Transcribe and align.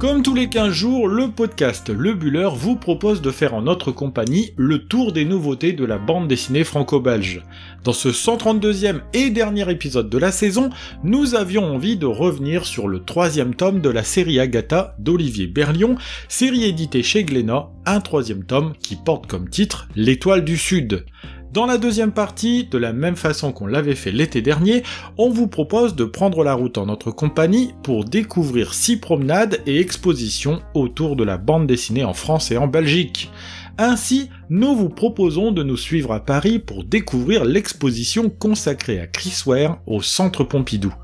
Comme 0.00 0.22
tous 0.22 0.34
les 0.34 0.48
15 0.48 0.72
jours, 0.72 1.08
le 1.08 1.30
podcast 1.30 1.90
Le 1.90 2.14
Buller 2.14 2.48
vous 2.54 2.74
propose 2.74 3.20
de 3.20 3.30
faire 3.30 3.52
en 3.52 3.60
notre 3.60 3.92
compagnie 3.92 4.54
le 4.56 4.86
tour 4.86 5.12
des 5.12 5.26
nouveautés 5.26 5.74
de 5.74 5.84
la 5.84 5.98
bande 5.98 6.26
dessinée 6.26 6.64
franco-belge. 6.64 7.42
Dans 7.84 7.92
ce 7.92 8.08
132e 8.08 9.02
et 9.12 9.28
dernier 9.28 9.70
épisode 9.70 10.08
de 10.08 10.16
la 10.16 10.32
saison, 10.32 10.70
nous 11.04 11.34
avions 11.34 11.64
envie 11.64 11.98
de 11.98 12.06
revenir 12.06 12.64
sur 12.64 12.88
le 12.88 13.04
troisième 13.04 13.54
tome 13.54 13.82
de 13.82 13.90
la 13.90 14.02
série 14.02 14.40
Agatha 14.40 14.96
d'Olivier 14.98 15.48
Berlion, 15.48 15.96
série 16.28 16.64
éditée 16.64 17.02
chez 17.02 17.22
Glénat, 17.24 17.68
un 17.84 18.00
troisième 18.00 18.44
tome 18.44 18.72
qui 18.82 18.96
porte 18.96 19.26
comme 19.26 19.50
titre 19.50 19.86
L'étoile 19.96 20.46
du 20.46 20.56
Sud. 20.56 21.04
Dans 21.52 21.66
la 21.66 21.78
deuxième 21.78 22.12
partie, 22.12 22.68
de 22.70 22.78
la 22.78 22.92
même 22.92 23.16
façon 23.16 23.50
qu'on 23.50 23.66
l'avait 23.66 23.96
fait 23.96 24.12
l'été 24.12 24.40
dernier, 24.40 24.84
on 25.18 25.30
vous 25.30 25.48
propose 25.48 25.96
de 25.96 26.04
prendre 26.04 26.44
la 26.44 26.54
route 26.54 26.78
en 26.78 26.86
notre 26.86 27.10
compagnie 27.10 27.74
pour 27.82 28.04
découvrir 28.04 28.72
six 28.72 28.98
promenades 28.98 29.60
et 29.66 29.80
expositions 29.80 30.62
autour 30.74 31.16
de 31.16 31.24
la 31.24 31.38
bande 31.38 31.66
dessinée 31.66 32.04
en 32.04 32.12
France 32.12 32.52
et 32.52 32.56
en 32.56 32.68
Belgique. 32.68 33.32
Ainsi, 33.78 34.30
nous 34.48 34.76
vous 34.76 34.90
proposons 34.90 35.50
de 35.50 35.64
nous 35.64 35.76
suivre 35.76 36.12
à 36.12 36.24
Paris 36.24 36.60
pour 36.60 36.84
découvrir 36.84 37.44
l'exposition 37.44 38.30
consacrée 38.30 39.00
à 39.00 39.08
Chris 39.08 39.42
Ware 39.44 39.80
au 39.86 40.02
Centre 40.02 40.44
Pompidou. 40.44 40.94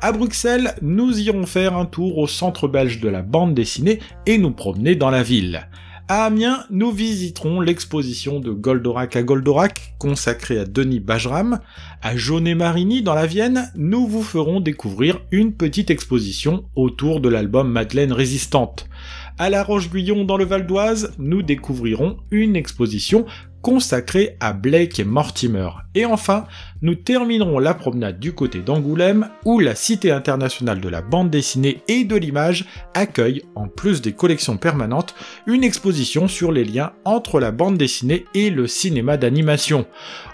À 0.00 0.10
Bruxelles, 0.10 0.74
nous 0.82 1.20
irons 1.20 1.46
faire 1.46 1.76
un 1.76 1.84
tour 1.86 2.18
au 2.18 2.26
Centre 2.26 2.66
belge 2.66 2.98
de 2.98 3.08
la 3.08 3.22
bande 3.22 3.54
dessinée 3.54 4.00
et 4.26 4.38
nous 4.38 4.50
promener 4.50 4.96
dans 4.96 5.10
la 5.10 5.22
ville. 5.22 5.68
À 6.14 6.24
Amiens, 6.26 6.66
nous 6.68 6.90
visiterons 6.90 7.62
l'exposition 7.62 8.38
de 8.38 8.50
Goldorak 8.50 9.16
à 9.16 9.22
Goldorak, 9.22 9.94
consacrée 9.98 10.58
à 10.58 10.66
Denis 10.66 11.00
Bajram. 11.00 11.60
À 12.02 12.18
Jaunet-Marigny, 12.18 13.00
dans 13.00 13.14
la 13.14 13.24
Vienne, 13.24 13.72
nous 13.76 14.06
vous 14.06 14.22
ferons 14.22 14.60
découvrir 14.60 15.22
une 15.30 15.54
petite 15.54 15.90
exposition 15.90 16.66
autour 16.76 17.22
de 17.22 17.30
l'album 17.30 17.72
Madeleine 17.72 18.12
Résistante. 18.12 18.90
À 19.38 19.48
La 19.48 19.62
Roche-Guyon, 19.62 20.26
dans 20.26 20.36
le 20.36 20.44
Val 20.44 20.66
d'Oise, 20.66 21.14
nous 21.16 21.40
découvrirons 21.40 22.18
une 22.30 22.56
exposition 22.56 23.24
consacré 23.62 24.36
à 24.38 24.52
Blake 24.52 25.00
et 25.00 25.04
Mortimer. 25.04 25.70
Et 25.94 26.04
enfin, 26.04 26.44
nous 26.82 26.96
terminerons 26.96 27.58
la 27.58 27.74
promenade 27.74 28.18
du 28.18 28.32
côté 28.32 28.58
d'Angoulême, 28.58 29.28
où 29.44 29.60
la 29.60 29.74
Cité 29.74 30.10
internationale 30.10 30.80
de 30.80 30.88
la 30.88 31.00
bande 31.00 31.30
dessinée 31.30 31.82
et 31.88 32.04
de 32.04 32.16
l'image 32.16 32.66
accueille, 32.94 33.42
en 33.54 33.68
plus 33.68 34.02
des 34.02 34.12
collections 34.12 34.56
permanentes, 34.56 35.14
une 35.46 35.64
exposition 35.64 36.28
sur 36.28 36.52
les 36.52 36.64
liens 36.64 36.92
entre 37.04 37.40
la 37.40 37.52
bande 37.52 37.78
dessinée 37.78 38.24
et 38.34 38.50
le 38.50 38.66
cinéma 38.66 39.16
d'animation. 39.16 39.86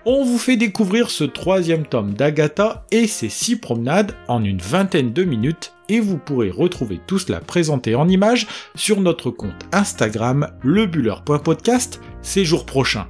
On 0.05 0.25
vous 0.25 0.39
fait 0.39 0.57
découvrir 0.57 1.11
ce 1.11 1.25
troisième 1.25 1.87
tome 1.87 2.15
d'Agatha 2.15 2.87
et 2.91 3.07
ses 3.07 3.29
six 3.29 3.57
promenades 3.57 4.15
en 4.27 4.43
une 4.43 4.59
vingtaine 4.59 5.13
de 5.13 5.25
minutes 5.25 5.75
et 5.89 6.01
vous 6.01 6.19
pourrez 6.19 6.51
retrouver 6.51 7.01
tout 7.07 7.19
cela 7.19 7.41
présenté 7.41 7.95
en 7.95 8.09
images 8.09 8.47
sur 8.75 9.01
notre 9.01 9.31
compte 9.31 9.67
Instagram 9.73 10.49
lebuller.podcast 10.63 12.01
ces 12.23 12.45
jours 12.45 12.67
prochains. 12.67 13.09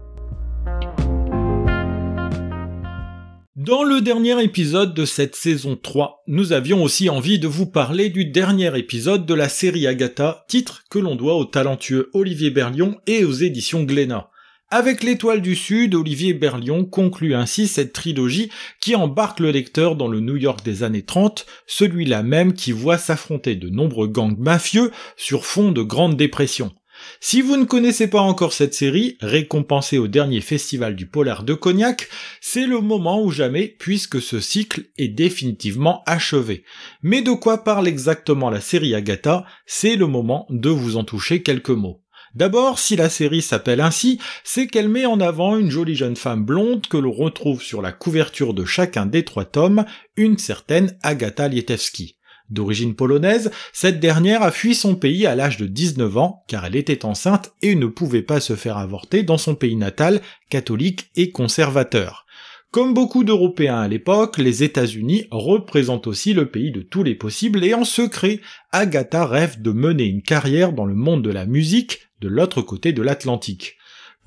Dans 3.68 3.84
le 3.84 4.00
dernier 4.00 4.42
épisode 4.42 4.94
de 4.94 5.04
cette 5.04 5.36
saison 5.36 5.76
3, 5.76 6.22
nous 6.26 6.54
avions 6.54 6.82
aussi 6.82 7.10
envie 7.10 7.38
de 7.38 7.46
vous 7.46 7.66
parler 7.66 8.08
du 8.08 8.24
dernier 8.24 8.74
épisode 8.78 9.26
de 9.26 9.34
la 9.34 9.50
série 9.50 9.86
Agatha, 9.86 10.46
titre 10.48 10.84
que 10.88 10.98
l'on 10.98 11.16
doit 11.16 11.34
au 11.34 11.44
talentueux 11.44 12.08
Olivier 12.14 12.48
Berlion 12.48 12.96
et 13.06 13.26
aux 13.26 13.32
éditions 13.34 13.82
Glénat. 13.82 14.30
Avec 14.70 15.02
l'étoile 15.02 15.42
du 15.42 15.54
Sud, 15.54 15.94
Olivier 15.94 16.32
Berlion 16.32 16.86
conclut 16.86 17.34
ainsi 17.34 17.68
cette 17.68 17.92
trilogie 17.92 18.48
qui 18.80 18.96
embarque 18.96 19.38
le 19.38 19.50
lecteur 19.50 19.96
dans 19.96 20.08
le 20.08 20.20
New 20.20 20.36
York 20.36 20.64
des 20.64 20.82
années 20.82 21.04
30, 21.04 21.44
celui-là 21.66 22.22
même 22.22 22.54
qui 22.54 22.72
voit 22.72 22.96
s'affronter 22.96 23.54
de 23.54 23.68
nombreux 23.68 24.08
gangs 24.08 24.38
mafieux 24.38 24.92
sur 25.18 25.44
fond 25.44 25.72
de 25.72 25.82
grande 25.82 26.16
dépression. 26.16 26.72
Si 27.20 27.42
vous 27.42 27.56
ne 27.56 27.64
connaissez 27.64 28.08
pas 28.08 28.20
encore 28.20 28.52
cette 28.52 28.74
série, 28.74 29.16
récompensée 29.20 29.98
au 29.98 30.08
dernier 30.08 30.40
festival 30.40 30.96
du 30.96 31.06
Polar 31.06 31.42
de 31.42 31.54
Cognac, 31.54 32.08
c'est 32.40 32.66
le 32.66 32.80
moment 32.80 33.22
ou 33.22 33.30
jamais 33.30 33.68
puisque 33.78 34.20
ce 34.20 34.40
cycle 34.40 34.84
est 34.96 35.08
définitivement 35.08 36.02
achevé. 36.06 36.64
Mais 37.02 37.22
de 37.22 37.32
quoi 37.32 37.64
parle 37.64 37.88
exactement 37.88 38.50
la 38.50 38.60
série 38.60 38.94
Agatha? 38.94 39.44
C'est 39.66 39.96
le 39.96 40.06
moment 40.06 40.46
de 40.50 40.70
vous 40.70 40.96
en 40.96 41.04
toucher 41.04 41.42
quelques 41.42 41.70
mots. 41.70 42.02
D'abord, 42.34 42.78
si 42.78 42.94
la 42.94 43.08
série 43.08 43.42
s'appelle 43.42 43.80
ainsi, 43.80 44.20
c'est 44.44 44.66
qu'elle 44.66 44.88
met 44.88 45.06
en 45.06 45.20
avant 45.20 45.56
une 45.56 45.70
jolie 45.70 45.94
jeune 45.94 46.16
femme 46.16 46.44
blonde 46.44 46.86
que 46.86 46.98
l'on 46.98 47.12
retrouve 47.12 47.62
sur 47.62 47.82
la 47.82 47.92
couverture 47.92 48.54
de 48.54 48.64
chacun 48.64 49.06
des 49.06 49.24
trois 49.24 49.46
tomes, 49.46 49.84
une 50.16 50.38
certaine 50.38 50.96
Agatha 51.02 51.48
Lietewski. 51.48 52.17
D'origine 52.50 52.94
polonaise, 52.94 53.50
cette 53.72 54.00
dernière 54.00 54.42
a 54.42 54.50
fui 54.50 54.74
son 54.74 54.94
pays 54.94 55.26
à 55.26 55.34
l'âge 55.34 55.58
de 55.58 55.66
19 55.66 56.16
ans 56.16 56.44
car 56.48 56.64
elle 56.64 56.76
était 56.76 57.04
enceinte 57.04 57.52
et 57.60 57.74
ne 57.74 57.86
pouvait 57.86 58.22
pas 58.22 58.40
se 58.40 58.56
faire 58.56 58.78
avorter 58.78 59.22
dans 59.22 59.38
son 59.38 59.54
pays 59.54 59.76
natal, 59.76 60.22
catholique 60.48 61.10
et 61.14 61.30
conservateur. 61.30 62.26
Comme 62.70 62.92
beaucoup 62.92 63.24
d'Européens 63.24 63.80
à 63.80 63.88
l'époque, 63.88 64.36
les 64.36 64.62
États-Unis 64.62 65.24
représentent 65.30 66.06
aussi 66.06 66.34
le 66.34 66.50
pays 66.50 66.70
de 66.70 66.82
tous 66.82 67.02
les 67.02 67.14
possibles 67.14 67.64
et 67.64 67.72
en 67.72 67.84
secret, 67.84 68.40
Agatha 68.72 69.24
rêve 69.24 69.62
de 69.62 69.72
mener 69.72 70.04
une 70.04 70.20
carrière 70.20 70.74
dans 70.74 70.84
le 70.84 70.94
monde 70.94 71.24
de 71.24 71.30
la 71.30 71.46
musique 71.46 72.10
de 72.20 72.28
l'autre 72.28 72.60
côté 72.60 72.92
de 72.92 73.00
l'Atlantique. 73.00 73.77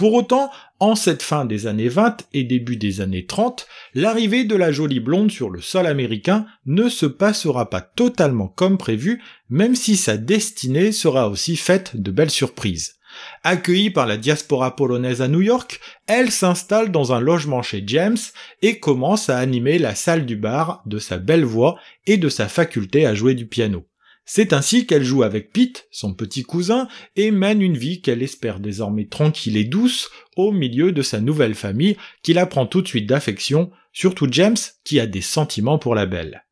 Pour 0.02 0.16
autant, 0.16 0.50
en 0.80 0.96
cette 0.96 1.22
fin 1.22 1.46
des 1.46 1.68
années 1.68 1.88
20 1.88 2.26
et 2.34 2.44
début 2.44 2.76
des 2.76 3.02
années 3.02 3.28
30, 3.28 3.68
l'arrivée 3.94 4.46
de 4.46 4.56
la 4.56 4.72
jolie 4.72 5.00
blonde 5.00 5.30
sur 5.30 5.52
le 5.52 5.62
sol 5.62 5.86
américain 5.86 6.48
ne 6.66 6.90
se 6.90 7.06
passera 7.06 7.70
pas 7.70 7.82
totalement 7.82 8.48
comme 8.48 8.80
prévu, 8.80 9.22
même 9.52 9.76
si 9.76 9.96
sa 9.96 10.18
destinée 10.18 10.92
sera 10.92 11.30
aussi 11.30 11.56
faite 11.56 12.02
de 12.02 12.10
belles 12.10 12.32
surprises. 12.32 12.96
Accueillie 13.44 13.92
par 13.92 14.08
la 14.08 14.18
diaspora 14.18 14.76
polonaise 14.76 15.22
à 15.22 15.28
New 15.28 15.42
York, 15.42 15.80
elle 16.08 16.32
s'installe 16.32 16.92
dans 16.92 17.14
un 17.14 17.20
logement 17.20 17.62
chez 17.62 17.84
James 17.86 18.18
et 18.64 18.80
commence 18.80 19.30
à 19.30 19.38
animer 19.38 19.78
la 19.78 19.94
salle 19.94 20.26
du 20.26 20.36
bar 20.36 20.82
de 20.88 20.98
sa 20.98 21.20
belle 21.20 21.46
voix 21.46 21.78
et 22.08 22.18
de 22.18 22.28
sa 22.28 22.48
faculté 22.48 23.06
à 23.06 23.14
jouer 23.14 23.36
du 23.36 23.46
piano. 23.46 23.86
C'est 24.26 24.54
ainsi 24.54 24.86
qu'elle 24.86 25.04
joue 25.04 25.24
avec 25.24 25.52
Pete, 25.52 25.88
son 25.92 26.14
petit 26.14 26.44
cousin, 26.44 26.88
et 27.16 27.32
mène 27.32 27.62
une 27.62 27.78
vie 27.78 28.02
qu'elle 28.02 28.24
espère 28.24 28.60
désormais 28.60 29.06
tranquille 29.06 29.58
et 29.58 29.64
douce 29.64 30.10
au 30.38 30.52
milieu 30.52 30.92
de 30.92 31.02
sa 31.02 31.20
nouvelle 31.20 31.56
famille 31.56 31.98
qui 32.24 32.34
la 32.34 32.46
prend 32.46 32.66
tout 32.66 32.82
de 32.82 32.88
suite 32.88 33.08
d'affection, 33.08 33.72
surtout 33.92 34.28
James 34.32 34.58
qui 34.84 35.00
a 35.00 35.08
des 35.08 35.22
sentiments 35.22 35.80
pour 35.80 35.96
la 35.96 36.06
belle. 36.06 36.44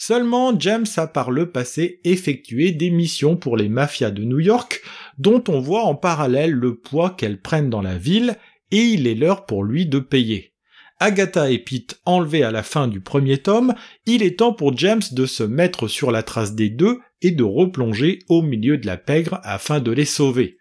Seulement, 0.00 0.58
James 0.58 0.86
a 0.96 1.08
par 1.08 1.32
le 1.32 1.50
passé 1.50 2.00
effectué 2.04 2.70
des 2.70 2.90
missions 2.90 3.36
pour 3.36 3.56
les 3.56 3.68
mafias 3.68 4.12
de 4.12 4.22
New 4.22 4.38
York, 4.38 4.80
dont 5.18 5.42
on 5.48 5.60
voit 5.60 5.82
en 5.82 5.96
parallèle 5.96 6.52
le 6.52 6.76
poids 6.76 7.10
qu'elles 7.10 7.40
prennent 7.40 7.68
dans 7.68 7.82
la 7.82 7.98
ville, 7.98 8.36
et 8.70 8.82
il 8.82 9.08
est 9.08 9.16
l'heure 9.16 9.44
pour 9.44 9.64
lui 9.64 9.86
de 9.86 9.98
payer. 9.98 10.52
Agatha 11.00 11.50
et 11.50 11.58
Pete 11.58 12.00
enlevés 12.04 12.42
à 12.42 12.50
la 12.50 12.62
fin 12.62 12.88
du 12.88 13.00
premier 13.00 13.38
tome, 13.38 13.74
il 14.04 14.22
est 14.22 14.38
temps 14.38 14.52
pour 14.52 14.76
James 14.76 15.02
de 15.12 15.26
se 15.26 15.44
mettre 15.44 15.86
sur 15.86 16.10
la 16.10 16.24
trace 16.24 16.54
des 16.54 16.70
deux 16.70 16.98
et 17.22 17.30
de 17.30 17.44
replonger 17.44 18.20
au 18.28 18.42
milieu 18.42 18.78
de 18.78 18.86
la 18.86 18.96
pègre 18.96 19.40
afin 19.44 19.80
de 19.80 19.92
les 19.92 20.04
sauver. 20.04 20.58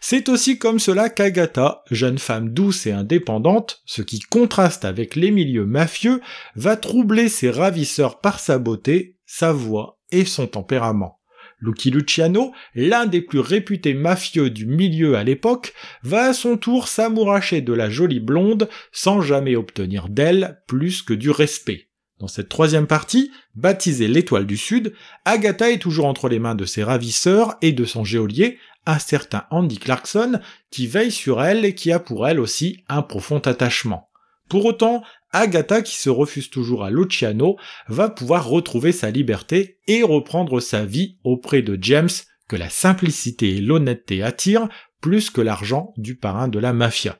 C'est 0.00 0.28
aussi 0.28 0.58
comme 0.58 0.78
cela 0.78 1.08
qu'Agatha, 1.08 1.82
jeune 1.90 2.18
femme 2.18 2.50
douce 2.50 2.86
et 2.86 2.92
indépendante, 2.92 3.82
ce 3.86 4.02
qui 4.02 4.20
contraste 4.20 4.84
avec 4.84 5.16
les 5.16 5.30
milieux 5.30 5.66
mafieux, 5.66 6.20
va 6.56 6.76
troubler 6.76 7.28
ses 7.28 7.50
ravisseurs 7.50 8.20
par 8.20 8.38
sa 8.38 8.58
beauté, 8.58 9.16
sa 9.24 9.52
voix 9.52 9.98
et 10.10 10.24
son 10.24 10.46
tempérament. 10.46 11.20
Lucky 11.64 11.90
Luciano, 11.90 12.52
l'un 12.74 13.06
des 13.06 13.22
plus 13.22 13.40
réputés 13.40 13.94
mafieux 13.94 14.50
du 14.50 14.66
milieu 14.66 15.16
à 15.16 15.24
l'époque, 15.24 15.72
va 16.02 16.26
à 16.26 16.32
son 16.34 16.56
tour 16.58 16.88
s'amouracher 16.88 17.62
de 17.62 17.72
la 17.72 17.88
jolie 17.88 18.20
blonde 18.20 18.68
sans 18.92 19.22
jamais 19.22 19.56
obtenir 19.56 20.08
d'elle 20.08 20.62
plus 20.66 21.02
que 21.02 21.14
du 21.14 21.30
respect. 21.30 21.88
Dans 22.20 22.28
cette 22.28 22.48
troisième 22.48 22.86
partie, 22.86 23.32
baptisée 23.54 24.08
l'étoile 24.08 24.46
du 24.46 24.56
Sud, 24.56 24.92
Agatha 25.24 25.70
est 25.70 25.78
toujours 25.78 26.06
entre 26.06 26.28
les 26.28 26.38
mains 26.38 26.54
de 26.54 26.64
ses 26.64 26.84
ravisseurs 26.84 27.56
et 27.62 27.72
de 27.72 27.84
son 27.84 28.04
geôlier, 28.04 28.58
un 28.86 28.98
certain 28.98 29.44
Andy 29.50 29.78
Clarkson, 29.78 30.40
qui 30.70 30.86
veille 30.86 31.10
sur 31.10 31.42
elle 31.42 31.64
et 31.64 31.74
qui 31.74 31.90
a 31.90 31.98
pour 31.98 32.28
elle 32.28 32.40
aussi 32.40 32.84
un 32.88 33.02
profond 33.02 33.38
attachement. 33.38 34.10
Pour 34.48 34.64
autant, 34.66 35.02
Agatha, 35.32 35.82
qui 35.82 35.96
se 35.96 36.10
refuse 36.10 36.50
toujours 36.50 36.84
à 36.84 36.90
Luciano, 36.90 37.56
va 37.88 38.08
pouvoir 38.08 38.48
retrouver 38.48 38.92
sa 38.92 39.10
liberté 39.10 39.78
et 39.86 40.02
reprendre 40.02 40.60
sa 40.60 40.84
vie 40.84 41.18
auprès 41.24 41.62
de 41.62 41.78
James, 41.80 42.10
que 42.48 42.56
la 42.56 42.68
simplicité 42.68 43.56
et 43.56 43.60
l'honnêteté 43.60 44.22
attirent 44.22 44.68
plus 45.00 45.30
que 45.30 45.40
l'argent 45.40 45.92
du 45.96 46.16
parrain 46.16 46.48
de 46.48 46.58
la 46.58 46.72
mafia. 46.72 47.18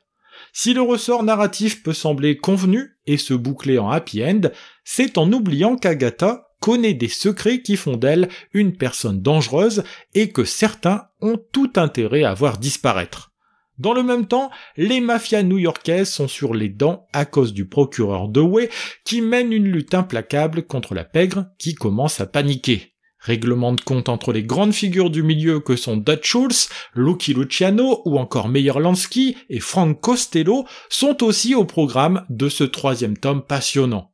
Si 0.53 0.73
le 0.73 0.81
ressort 0.81 1.23
narratif 1.23 1.83
peut 1.83 1.93
sembler 1.93 2.37
convenu 2.37 2.97
et 3.05 3.17
se 3.17 3.33
boucler 3.33 3.77
en 3.77 3.89
happy 3.89 4.23
end, 4.23 4.41
c'est 4.83 5.17
en 5.17 5.31
oubliant 5.31 5.75
qu'Agatha 5.75 6.47
connaît 6.59 6.93
des 6.93 7.09
secrets 7.09 7.61
qui 7.61 7.75
font 7.75 7.97
d'elle 7.97 8.29
une 8.53 8.75
personne 8.75 9.21
dangereuse 9.21 9.83
et 10.13 10.29
que 10.31 10.45
certains 10.45 11.07
ont 11.21 11.37
tout 11.51 11.73
intérêt 11.75 12.23
à 12.23 12.33
voir 12.33 12.57
disparaître. 12.57 13.34
Dans 13.77 13.93
le 13.93 14.03
même 14.03 14.25
temps, 14.25 14.51
les 14.77 15.01
mafias 15.01 15.43
new-yorkaises 15.43 16.09
sont 16.09 16.27
sur 16.27 16.53
les 16.53 16.69
dents 16.69 17.07
à 17.11 17.25
cause 17.25 17.53
du 17.53 17.67
procureur 17.67 18.29
Dewey 18.29 18.69
qui 19.03 19.21
mène 19.21 19.51
une 19.51 19.67
lutte 19.67 19.93
implacable 19.93 20.63
contre 20.63 20.93
la 20.93 21.03
pègre 21.03 21.47
qui 21.59 21.75
commence 21.75 22.21
à 22.21 22.25
paniquer. 22.25 22.93
Règlement 23.19 23.73
de 23.73 23.81
compte 23.81 24.07
entre 24.07 24.31
les 24.31 24.43
grandes 24.43 24.73
figures 24.73 25.09
du 25.09 25.23
milieu 25.23 25.59
que 25.59 25.75
sont 25.75 25.97
Dutch 25.97 26.29
Schultz, 26.29 26.69
Lucky 26.93 27.33
Luciano 27.33 28.01
ou 28.05 28.17
encore 28.17 28.47
Meyer 28.47 28.79
Lansky 28.79 29.35
et 29.49 29.59
Frank 29.59 29.99
Costello 29.99 30.65
sont 30.89 31.23
aussi 31.23 31.55
au 31.55 31.65
programme 31.65 32.23
de 32.29 32.49
ce 32.49 32.63
troisième 32.63 33.17
tome 33.17 33.43
passionnant. 33.43 34.11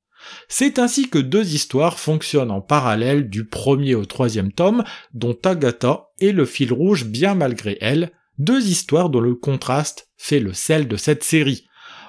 C'est 0.48 0.80
ainsi 0.80 1.10
que 1.10 1.20
deux 1.20 1.54
histoires 1.54 2.00
fonctionnent 2.00 2.52
en 2.52 2.62
parallèle 2.62 3.30
du 3.30 3.46
premier 3.46 3.96
au 3.96 4.06
troisième 4.06 4.52
tome, 4.52 4.84
dont 5.14 5.38
Agatha 5.44 6.08
est 6.22 6.32
le 6.32 6.46
fil 6.46 6.72
rouge 6.72 7.06
bien 7.06 7.36
malgré 7.36 7.78
elle, 7.82 8.12
deux 8.42 8.68
histoires 8.68 9.10
dont 9.10 9.20
le 9.20 9.36
contraste 9.36 10.10
fait 10.18 10.40
le 10.40 10.54
sel 10.54 10.88
de 10.88 10.98
cette 10.98 11.24
série. 11.24 11.66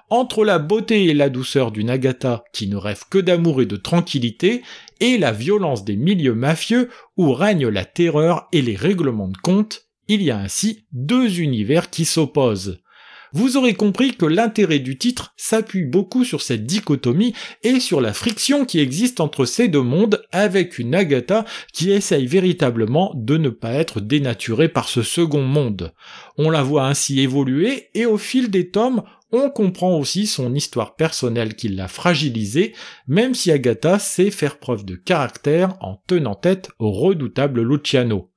Entre 0.08 0.44
la 0.44 0.58
beauté 0.58 1.05
et 1.05 1.14
la 1.14 1.31
douceur 1.31 1.73
d'une 1.73 1.90
Agatha 1.90 2.44
qui 2.52 2.69
ne 2.69 2.76
rêve 2.76 3.02
que 3.11 3.19
d'amour 3.19 3.62
et 3.62 3.67
de 3.67 3.76
tranquillité, 3.76 4.62
et 5.00 5.19
la 5.19 5.32
violence 5.32 5.84
des 5.84 5.96
milieux 5.96 6.34
mafieux 6.34 6.90
où 7.17 7.32
règne 7.32 7.69
la 7.69 7.84
terreur 7.84 8.49
et 8.52 8.62
les 8.62 8.76
règlements 8.76 9.29
de 9.29 9.37
compte, 9.38 9.88
il 10.08 10.23
y 10.23 10.31
a 10.31 10.38
ainsi 10.38 10.87
deux 10.93 11.40
univers 11.40 11.90
qui 11.90 12.05
s'opposent. 12.05 12.81
Vous 13.34 13.56
aurez 13.56 13.73
compris 13.73 14.14
que 14.14 14.26
l'intérêt 14.26 14.79
du 14.79 14.99
titre 14.99 15.32
s'appuie 15.38 15.84
beaucoup 15.84 16.25
sur 16.25 16.43
cette 16.43 16.67
dichotomie 16.67 17.32
et 17.62 17.81
sur 17.81 18.02
la 18.02 18.12
friction 18.12 18.67
qui 18.67 18.79
existe 18.79 19.20
entre 19.20 19.46
ces 19.46 19.69
deux 19.69 19.82
mondes 19.82 20.23
avec 20.32 20.79
une 20.79 20.94
Agatha 20.94 21.46
qui 21.73 21.93
essaye 21.93 22.26
véritablement 22.26 23.12
de 23.14 23.38
ne 23.38 23.49
pas 23.49 23.73
être 23.73 24.00
dénaturée 24.00 24.69
par 24.69 24.88
ce 24.88 25.02
second 25.02 25.43
monde. 25.43 25.94
On 26.37 26.50
la 26.50 26.62
voit 26.62 26.87
ainsi 26.87 27.20
évoluer 27.20 27.88
et 27.94 28.05
au 28.05 28.19
fil 28.19 28.50
des 28.50 28.69
tomes, 28.69 29.02
on 29.32 29.49
comprend 29.49 29.96
aussi 29.96 30.26
son 30.26 30.55
histoire 30.55 30.94
personnelle 30.94 31.55
qui 31.55 31.69
l'a 31.69 31.88
fragilisée, 31.88 32.75
même 33.06 33.35
si 33.35 33.50
Agatha 33.50 33.99
sait 33.99 34.31
faire 34.31 34.58
preuve 34.58 34.85
de 34.85 34.94
caractère 34.94 35.75
en 35.81 36.02
tenant 36.06 36.35
tête 36.35 36.70
au 36.78 36.90
redoutable 36.90 37.62
Luciano. 37.62 38.31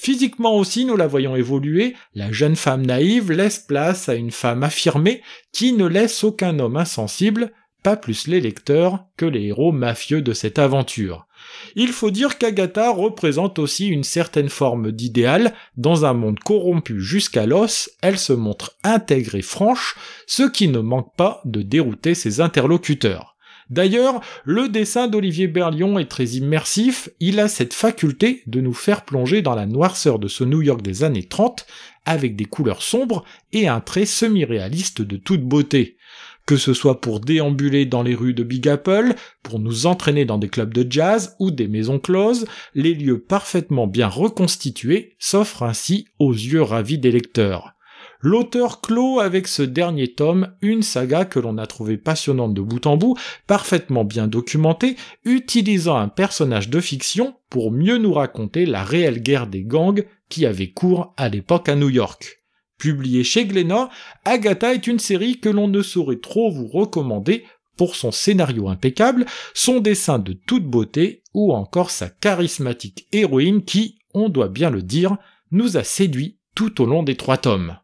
Physiquement 0.00 0.54
aussi, 0.54 0.84
nous 0.84 0.96
la 0.96 1.08
voyons 1.08 1.34
évoluer, 1.34 1.96
la 2.14 2.30
jeune 2.30 2.54
femme 2.54 2.86
naïve 2.86 3.32
laisse 3.32 3.58
place 3.58 4.08
à 4.08 4.14
une 4.14 4.30
femme 4.30 4.62
affirmée 4.62 5.22
qui 5.52 5.72
ne 5.72 5.86
laisse 5.86 6.22
aucun 6.22 6.60
homme 6.60 6.76
insensible, 6.76 7.50
pas 7.82 7.96
plus 7.96 8.28
les 8.28 8.40
lecteurs 8.40 9.06
que 9.16 9.26
les 9.26 9.46
héros 9.46 9.72
mafieux 9.72 10.22
de 10.22 10.32
cette 10.32 10.60
aventure. 10.60 11.26
Il 11.74 11.88
faut 11.88 12.12
dire 12.12 12.38
qu'Agatha 12.38 12.90
représente 12.90 13.58
aussi 13.58 13.88
une 13.88 14.04
certaine 14.04 14.50
forme 14.50 14.92
d'idéal, 14.92 15.52
dans 15.76 16.04
un 16.04 16.12
monde 16.12 16.38
corrompu 16.38 17.00
jusqu'à 17.00 17.46
l'os, 17.46 17.90
elle 18.00 18.18
se 18.18 18.32
montre 18.32 18.76
intègre 18.84 19.34
et 19.34 19.42
franche, 19.42 19.96
ce 20.28 20.44
qui 20.44 20.68
ne 20.68 20.78
manque 20.78 21.12
pas 21.16 21.40
de 21.44 21.60
dérouter 21.60 22.14
ses 22.14 22.40
interlocuteurs. 22.40 23.36
D'ailleurs, 23.70 24.20
le 24.44 24.68
dessin 24.68 25.08
d'Olivier 25.08 25.46
Berlion 25.46 25.98
est 25.98 26.10
très 26.10 26.24
immersif, 26.24 27.10
il 27.20 27.38
a 27.38 27.48
cette 27.48 27.74
faculté 27.74 28.42
de 28.46 28.60
nous 28.60 28.72
faire 28.72 29.04
plonger 29.04 29.42
dans 29.42 29.54
la 29.54 29.66
noirceur 29.66 30.18
de 30.18 30.28
ce 30.28 30.42
New 30.44 30.62
York 30.62 30.80
des 30.80 31.04
années 31.04 31.26
30, 31.28 31.66
avec 32.06 32.34
des 32.34 32.46
couleurs 32.46 32.82
sombres 32.82 33.24
et 33.52 33.68
un 33.68 33.80
trait 33.80 34.06
semi-réaliste 34.06 35.02
de 35.02 35.16
toute 35.16 35.42
beauté. 35.42 35.98
Que 36.46 36.56
ce 36.56 36.72
soit 36.72 37.02
pour 37.02 37.20
déambuler 37.20 37.84
dans 37.84 38.02
les 38.02 38.14
rues 38.14 38.32
de 38.32 38.42
Big 38.42 38.66
Apple, 38.70 39.14
pour 39.42 39.58
nous 39.58 39.84
entraîner 39.84 40.24
dans 40.24 40.38
des 40.38 40.48
clubs 40.48 40.72
de 40.72 40.90
jazz 40.90 41.36
ou 41.38 41.50
des 41.50 41.68
maisons 41.68 41.98
closes, 41.98 42.46
les 42.74 42.94
lieux 42.94 43.20
parfaitement 43.20 43.86
bien 43.86 44.08
reconstitués 44.08 45.14
s'offrent 45.18 45.62
ainsi 45.62 46.08
aux 46.18 46.32
yeux 46.32 46.62
ravis 46.62 46.96
des 46.96 47.12
lecteurs. 47.12 47.74
L'auteur 48.20 48.80
clôt 48.80 49.20
avec 49.20 49.46
ce 49.46 49.62
dernier 49.62 50.08
tome 50.08 50.52
une 50.60 50.82
saga 50.82 51.24
que 51.24 51.38
l'on 51.38 51.56
a 51.56 51.68
trouvé 51.68 51.96
passionnante 51.96 52.52
de 52.52 52.60
bout 52.60 52.84
en 52.86 52.96
bout, 52.96 53.16
parfaitement 53.46 54.04
bien 54.04 54.26
documentée, 54.26 54.96
utilisant 55.24 55.96
un 55.96 56.08
personnage 56.08 56.68
de 56.68 56.80
fiction 56.80 57.36
pour 57.48 57.70
mieux 57.70 57.96
nous 57.96 58.12
raconter 58.12 58.66
la 58.66 58.82
réelle 58.82 59.22
guerre 59.22 59.46
des 59.46 59.62
gangs 59.62 60.04
qui 60.28 60.46
avait 60.46 60.70
cours 60.70 61.14
à 61.16 61.28
l'époque 61.28 61.68
à 61.68 61.76
New 61.76 61.90
York. 61.90 62.38
Publié 62.76 63.22
chez 63.22 63.46
Glénat, 63.46 63.88
Agatha 64.24 64.74
est 64.74 64.88
une 64.88 64.98
série 64.98 65.38
que 65.38 65.48
l'on 65.48 65.68
ne 65.68 65.82
saurait 65.82 66.18
trop 66.18 66.50
vous 66.50 66.66
recommander 66.66 67.44
pour 67.76 67.94
son 67.94 68.10
scénario 68.10 68.68
impeccable, 68.68 69.26
son 69.54 69.78
dessin 69.78 70.18
de 70.18 70.32
toute 70.32 70.64
beauté 70.64 71.22
ou 71.34 71.52
encore 71.52 71.90
sa 71.90 72.08
charismatique 72.08 73.06
héroïne 73.12 73.64
qui, 73.64 74.00
on 74.12 74.28
doit 74.28 74.48
bien 74.48 74.70
le 74.70 74.82
dire, 74.82 75.16
nous 75.52 75.76
a 75.76 75.84
séduit 75.84 76.38
tout 76.56 76.82
au 76.82 76.86
long 76.86 77.04
des 77.04 77.16
trois 77.16 77.36
tomes. 77.36 77.78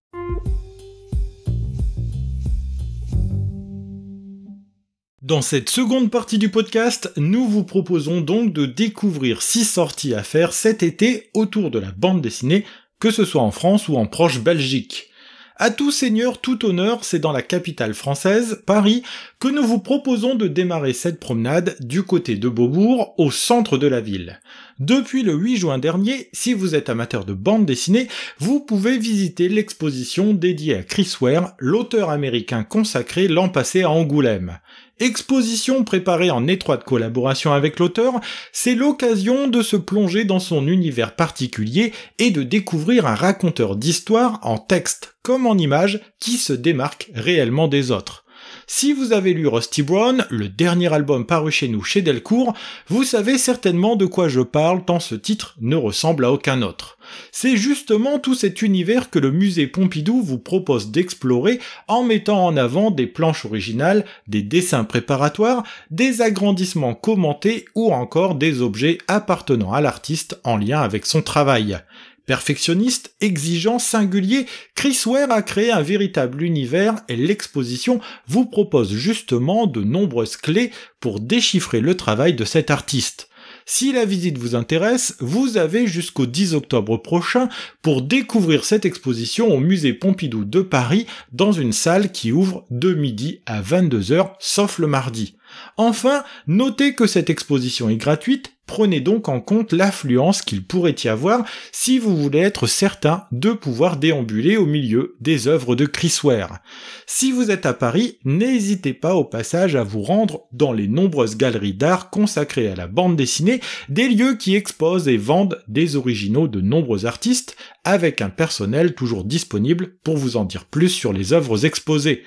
Dans 5.25 5.41
cette 5.41 5.71
seconde 5.71 6.11
partie 6.11 6.37
du 6.37 6.51
podcast, 6.51 7.11
nous 7.17 7.49
vous 7.49 7.65
proposons 7.65 8.21
donc 8.21 8.53
de 8.53 8.67
découvrir 8.67 9.41
six 9.41 9.65
sorties 9.65 10.13
à 10.13 10.23
faire 10.23 10.53
cet 10.53 10.83
été 10.83 11.31
autour 11.33 11.71
de 11.71 11.79
la 11.79 11.93
bande 11.93 12.21
dessinée, 12.21 12.67
que 13.01 13.11
ce 13.11 13.25
soit 13.25 13.41
en 13.41 13.51
France 13.51 13.89
ou 13.89 13.97
en 13.97 14.05
proche 14.05 14.41
Belgique. 14.41 15.09
À 15.57 15.71
tout 15.71 15.91
seigneur, 15.91 16.43
tout 16.43 16.67
honneur, 16.67 17.05
c'est 17.05 17.21
dans 17.21 17.33
la 17.33 17.41
capitale 17.41 17.95
française, 17.95 18.63
Paris, 18.67 19.03
que 19.41 19.49
nous 19.49 19.63
vous 19.63 19.79
proposons 19.79 20.35
de 20.35 20.47
démarrer 20.47 20.93
cette 20.93 21.21
promenade 21.21 21.77
du 21.81 22.03
côté 22.03 22.37
de 22.37 22.49
Beaubourg, 22.51 23.15
au 23.17 23.31
centre 23.31 23.79
de 23.79 23.87
la 23.87 24.03
ville. 24.03 24.41
Depuis 24.81 25.23
le 25.23 25.35
8 25.35 25.57
juin 25.57 25.79
dernier, 25.79 26.29
si 26.33 26.53
vous 26.53 26.75
êtes 26.75 26.89
amateur 26.89 27.25
de 27.25 27.33
bande 27.33 27.65
dessinée, 27.65 28.09
vous 28.41 28.59
pouvez 28.59 28.99
visiter 28.99 29.49
l'exposition 29.49 30.35
dédiée 30.35 30.79
à 30.79 30.83
Chris 30.83 31.15
Ware, 31.21 31.55
l'auteur 31.59 32.11
américain 32.11 32.65
consacré 32.65 33.29
l'an 33.29 33.49
passé 33.49 33.83
à 33.83 33.91
Angoulême. 33.91 34.59
Exposition 34.99 35.85
préparée 35.85 36.33
en 36.33 36.49
étroite 36.49 36.83
collaboration 36.83 37.53
avec 37.53 37.79
l'auteur, 37.79 38.15
c'est 38.51 38.75
l'occasion 38.75 39.47
de 39.47 39.63
se 39.63 39.77
plonger 39.77 40.25
dans 40.25 40.41
son 40.41 40.67
univers 40.67 41.15
particulier 41.15 41.93
et 42.19 42.33
de 42.33 42.43
découvrir 42.43 43.07
un 43.07 43.15
raconteur 43.15 43.77
d'histoire 43.77 44.41
en 44.43 44.59
texte 44.59 45.17
comme 45.23 45.47
en 45.47 45.57
image 45.57 46.01
qui 46.19 46.33
se 46.33 46.53
démarque 46.53 47.11
réellement 47.15 47.69
des 47.69 47.93
autres. 47.93 48.24
Si 48.67 48.93
vous 48.93 49.13
avez 49.13 49.35
lu 49.35 49.47
Rusty 49.47 49.83
Brown, 49.83 50.25
le 50.31 50.49
dernier 50.49 50.93
album 50.93 51.27
paru 51.27 51.53
chez 51.53 51.69
nous 51.69 51.83
chez 51.83 52.01
Delcourt, 52.01 52.55
vous 52.89 53.05
savez 53.05 53.37
certainement 53.37 53.95
de 53.95 54.07
quoi 54.07 54.29
je 54.29 54.41
parle 54.41 54.85
tant 54.85 55.01
ce 55.01 55.15
titre 55.15 55.55
ne 55.61 55.77
ressemble 55.77 56.25
à 56.25 56.33
aucun 56.33 56.63
autre. 56.63 56.97
C'est 57.31 57.57
justement 57.57 58.19
tout 58.19 58.35
cet 58.35 58.63
univers 58.63 59.11
que 59.11 59.19
le 59.19 59.31
musée 59.31 59.67
Pompidou 59.67 60.23
vous 60.23 60.39
propose 60.39 60.91
d'explorer 60.91 61.61
en 61.89 62.03
mettant 62.03 62.47
en 62.47 62.57
avant 62.57 62.91
des 62.91 63.07
planches 63.07 63.45
originales, 63.45 64.07
des 64.29 64.43
dessins 64.43 64.85
préparatoires, 64.85 65.65
des 65.91 66.23
agrandissements 66.23 66.95
commentés 66.95 67.67
ou 67.75 67.93
encore 67.93 68.35
des 68.35 68.63
objets 68.63 68.99
appartenant 69.09 69.73
à 69.73 69.83
l'artiste 69.83 70.41
en 70.45 70.57
lien 70.57 70.81
avec 70.81 71.05
son 71.05 71.21
travail. 71.21 71.79
Perfectionniste, 72.27 73.15
exigeant, 73.21 73.79
singulier, 73.79 74.47
Chris 74.75 74.99
Ware 75.05 75.31
a 75.31 75.43
créé 75.43 75.71
un 75.71 75.83
véritable 75.83 76.43
univers 76.43 76.97
et 77.09 77.17
l'exposition 77.17 78.01
vous 78.27 78.47
propose 78.47 78.95
justement 78.95 79.67
de 79.67 79.83
nombreuses 79.83 80.39
clés 80.39 80.71
pour 81.01 81.21
déchiffrer 81.21 81.81
le 81.81 81.97
travail 81.97 82.33
de 82.33 82.45
cet 82.45 82.71
artiste. 82.71 83.29
Si 83.67 83.93
la 83.93 84.05
visite 84.05 84.37
vous 84.37 84.55
intéresse, 84.55 85.17
vous 85.21 85.57
avez 85.57 85.87
jusqu'au 85.87 86.27
10 86.27 86.55
octobre 86.55 86.99
prochain 86.99 87.49
pour 87.81 88.03
découvrir 88.03 88.65
cette 88.65 88.85
exposition 88.85 89.55
au 89.55 89.59
musée 89.59 89.95
Pompidou 89.95 90.45
de 90.45 90.61
Paris 90.61 91.07
dans 91.33 91.53
une 91.53 91.73
salle 91.73 92.13
qui 92.13 92.31
ouvre 92.31 92.67
de 92.71 92.93
midi 92.93 93.41
à 93.47 93.63
22h 93.63 94.33
sauf 94.39 94.79
le 94.79 94.87
mardi. 94.87 95.37
Enfin, 95.77 96.25
notez 96.47 96.95
que 96.95 97.07
cette 97.07 97.31
exposition 97.31 97.89
est 97.89 97.97
gratuite 97.97 98.54
Prenez 98.67 99.01
donc 99.01 99.29
en 99.29 99.41
compte 99.41 99.73
l'affluence 99.73 100.41
qu'il 100.41 100.65
pourrait 100.65 100.97
y 101.05 101.09
avoir 101.09 101.45
si 101.71 101.99
vous 101.99 102.17
voulez 102.17 102.39
être 102.39 102.67
certain 102.67 103.25
de 103.31 103.53
pouvoir 103.53 103.99
déambuler 103.99 104.57
au 104.57 104.65
milieu 104.65 105.17
des 105.21 105.49
œuvres 105.49 105.77
de 105.77 105.85
Chris 105.85 106.19
Ware. 106.25 106.61
Si 107.07 107.31
vous 107.31 107.51
êtes 107.51 107.67
à 107.67 107.75
Paris, 107.75 108.19
n'hésitez 108.25 108.95
pas 108.95 109.15
au 109.15 109.25
passage 109.25 109.77
à 109.77 109.85
vous 109.85 110.03
rendre 110.03 110.45
dans 110.53 110.73
les 110.73 110.89
nombreuses 110.89 111.37
galeries 111.37 111.75
d'art 111.75 112.09
consacrées 112.09 112.69
à 112.69 112.75
la 112.75 112.87
bande 112.87 113.17
dessinée, 113.17 113.61
des 113.91 114.09
lieux 114.09 114.37
qui 114.37 114.55
exposent 114.55 115.09
et 115.09 115.19
vendent 115.19 115.63
des 115.69 115.97
originaux 115.97 116.49
de 116.49 116.63
nombreux 116.63 117.05
artistes, 117.05 117.57
avec 117.85 118.23
un 118.23 118.31
personnel 118.31 118.95
toujours 118.95 119.25
disponible 119.25 119.97
pour 120.03 120.17
vous 120.17 120.39
en 120.39 120.45
dire 120.45 120.65
plus 120.65 120.89
sur 120.89 121.13
les 121.13 121.35
œuvres 121.35 121.67
exposées. 121.67 122.23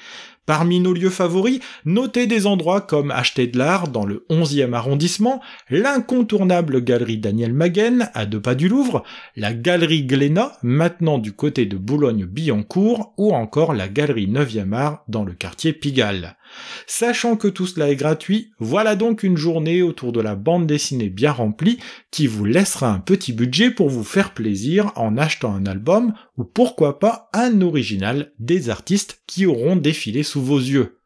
Parmi 0.48 0.80
nos 0.80 0.94
lieux 0.94 1.10
favoris, 1.10 1.60
notez 1.84 2.26
des 2.26 2.48
endroits 2.48 2.80
comme 2.80 3.12
Acheter 3.12 3.48
de 3.48 3.58
l'Art 3.58 3.90
dans 3.90 4.06
le 4.06 4.26
11e 4.30 4.72
arrondissement, 4.72 5.42
l'incontournable 5.70 6.82
galerie 6.82 7.18
Daniel 7.18 7.52
Maguen 7.52 8.10
à 8.14 8.26
deux 8.26 8.42
pas 8.42 8.56
du 8.56 8.70
Louvre, 8.70 9.04
la 9.36 9.54
galerie 9.54 10.06
Glénat 10.06 10.58
maintenant 10.64 11.18
du 11.18 11.34
côté 11.34 11.66
de 11.66 11.76
Boulogne-Billancourt 11.76 13.14
ou 13.18 13.34
encore 13.34 13.74
la 13.74 13.90
galerie 13.90 14.30
9e 14.30 14.72
art 14.72 15.04
dans 15.10 15.26
le 15.26 15.34
quartier 15.34 15.74
Pigalle. 15.74 16.38
Sachant 16.86 17.36
que 17.36 17.50
tout 17.50 17.68
cela 17.68 17.90
est 17.90 17.96
gratuit, 17.96 18.52
voilà 18.60 18.96
donc 18.96 19.24
une 19.24 19.38
journée 19.38 19.82
autour 19.82 20.14
de 20.14 20.22
la 20.22 20.36
bande 20.36 20.66
dessinée 20.66 21.10
bien 21.10 21.32
remplie 21.34 21.78
qui 22.12 22.28
vous 22.28 22.46
laissera 22.46 22.90
un 22.90 23.00
petit 23.00 23.34
budget 23.34 23.70
pour 23.70 23.90
vous 23.90 24.06
faire 24.06 24.34
plaisir 24.34 24.92
en 24.96 25.18
achetant 25.18 25.54
un 25.54 25.66
album 25.66 26.14
ou 26.38 26.46
pourquoi 26.46 27.00
pas 27.00 27.30
un 27.34 27.62
original 27.62 28.32
des 28.40 28.70
artistes 28.70 29.22
qui 29.28 29.46
auront 29.46 29.76
défilé 29.76 30.24
vos 30.42 30.60
yeux. 30.60 30.98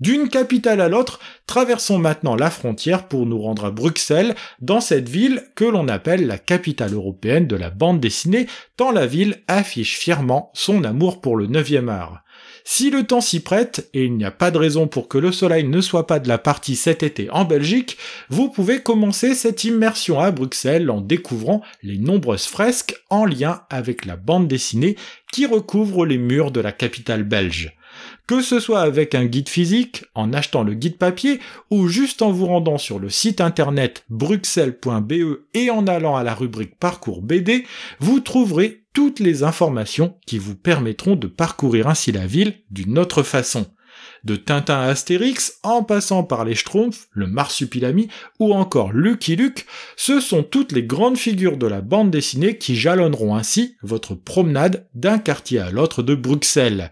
D'une 0.00 0.30
capitale 0.30 0.80
à 0.80 0.88
l'autre, 0.88 1.20
traversons 1.46 1.98
maintenant 1.98 2.34
la 2.34 2.50
frontière 2.50 3.06
pour 3.06 3.26
nous 3.26 3.38
rendre 3.38 3.66
à 3.66 3.70
Bruxelles, 3.70 4.34
dans 4.62 4.80
cette 4.80 5.10
ville 5.10 5.44
que 5.54 5.66
l'on 5.66 5.88
appelle 5.88 6.26
la 6.26 6.38
capitale 6.38 6.94
européenne 6.94 7.46
de 7.46 7.56
la 7.56 7.68
bande 7.68 8.00
dessinée, 8.00 8.46
tant 8.78 8.92
la 8.92 9.06
ville 9.06 9.42
affiche 9.46 9.98
fièrement 9.98 10.50
son 10.54 10.84
amour 10.84 11.20
pour 11.20 11.36
le 11.36 11.46
9e 11.46 11.88
art. 11.88 12.24
Si 12.64 12.90
le 12.90 13.06
temps 13.06 13.20
s'y 13.20 13.40
prête, 13.40 13.90
et 13.92 14.04
il 14.04 14.16
n'y 14.16 14.24
a 14.24 14.30
pas 14.30 14.50
de 14.50 14.56
raison 14.56 14.88
pour 14.88 15.06
que 15.06 15.18
le 15.18 15.32
soleil 15.32 15.64
ne 15.64 15.82
soit 15.82 16.06
pas 16.06 16.18
de 16.18 16.28
la 16.28 16.38
partie 16.38 16.76
cet 16.76 17.02
été 17.02 17.28
en 17.30 17.44
Belgique, 17.44 17.98
vous 18.30 18.48
pouvez 18.48 18.80
commencer 18.80 19.34
cette 19.34 19.64
immersion 19.64 20.18
à 20.18 20.30
Bruxelles 20.30 20.90
en 20.90 21.02
découvrant 21.02 21.60
les 21.82 21.98
nombreuses 21.98 22.46
fresques 22.46 22.96
en 23.10 23.26
lien 23.26 23.62
avec 23.68 24.06
la 24.06 24.16
bande 24.16 24.48
dessinée 24.48 24.96
qui 25.30 25.44
recouvre 25.44 26.06
les 26.06 26.18
murs 26.18 26.52
de 26.52 26.60
la 26.60 26.72
capitale 26.72 27.24
belge. 27.24 27.76
Que 28.30 28.42
ce 28.42 28.60
soit 28.60 28.82
avec 28.82 29.16
un 29.16 29.24
guide 29.24 29.48
physique, 29.48 30.04
en 30.14 30.32
achetant 30.32 30.62
le 30.62 30.74
guide 30.74 30.98
papier, 30.98 31.40
ou 31.68 31.88
juste 31.88 32.22
en 32.22 32.30
vous 32.30 32.46
rendant 32.46 32.78
sur 32.78 33.00
le 33.00 33.08
site 33.08 33.40
internet 33.40 34.04
bruxelles.be 34.08 35.40
et 35.52 35.68
en 35.70 35.88
allant 35.88 36.14
à 36.14 36.22
la 36.22 36.32
rubrique 36.32 36.78
Parcours 36.78 37.22
BD, 37.22 37.66
vous 37.98 38.20
trouverez 38.20 38.84
toutes 38.92 39.18
les 39.18 39.42
informations 39.42 40.14
qui 40.26 40.38
vous 40.38 40.54
permettront 40.54 41.16
de 41.16 41.26
parcourir 41.26 41.88
ainsi 41.88 42.12
la 42.12 42.24
ville 42.24 42.54
d'une 42.70 43.00
autre 43.00 43.24
façon 43.24 43.66
de 44.24 44.36
Tintin 44.36 44.80
à 44.80 44.86
Astérix, 44.86 45.58
en 45.62 45.82
passant 45.82 46.22
par 46.22 46.44
les 46.44 46.54
Schtroumpfs, 46.54 47.08
le 47.12 47.26
Marsupilami 47.26 48.08
ou 48.38 48.52
encore 48.54 48.92
Lucky 48.92 49.36
Luke, 49.36 49.66
ce 49.96 50.20
sont 50.20 50.42
toutes 50.42 50.72
les 50.72 50.82
grandes 50.82 51.18
figures 51.18 51.56
de 51.56 51.66
la 51.66 51.80
bande 51.80 52.10
dessinée 52.10 52.58
qui 52.58 52.76
jalonneront 52.76 53.34
ainsi 53.34 53.76
votre 53.82 54.14
promenade 54.14 54.86
d'un 54.94 55.18
quartier 55.18 55.58
à 55.58 55.70
l'autre 55.70 56.02
de 56.02 56.14
Bruxelles. 56.14 56.90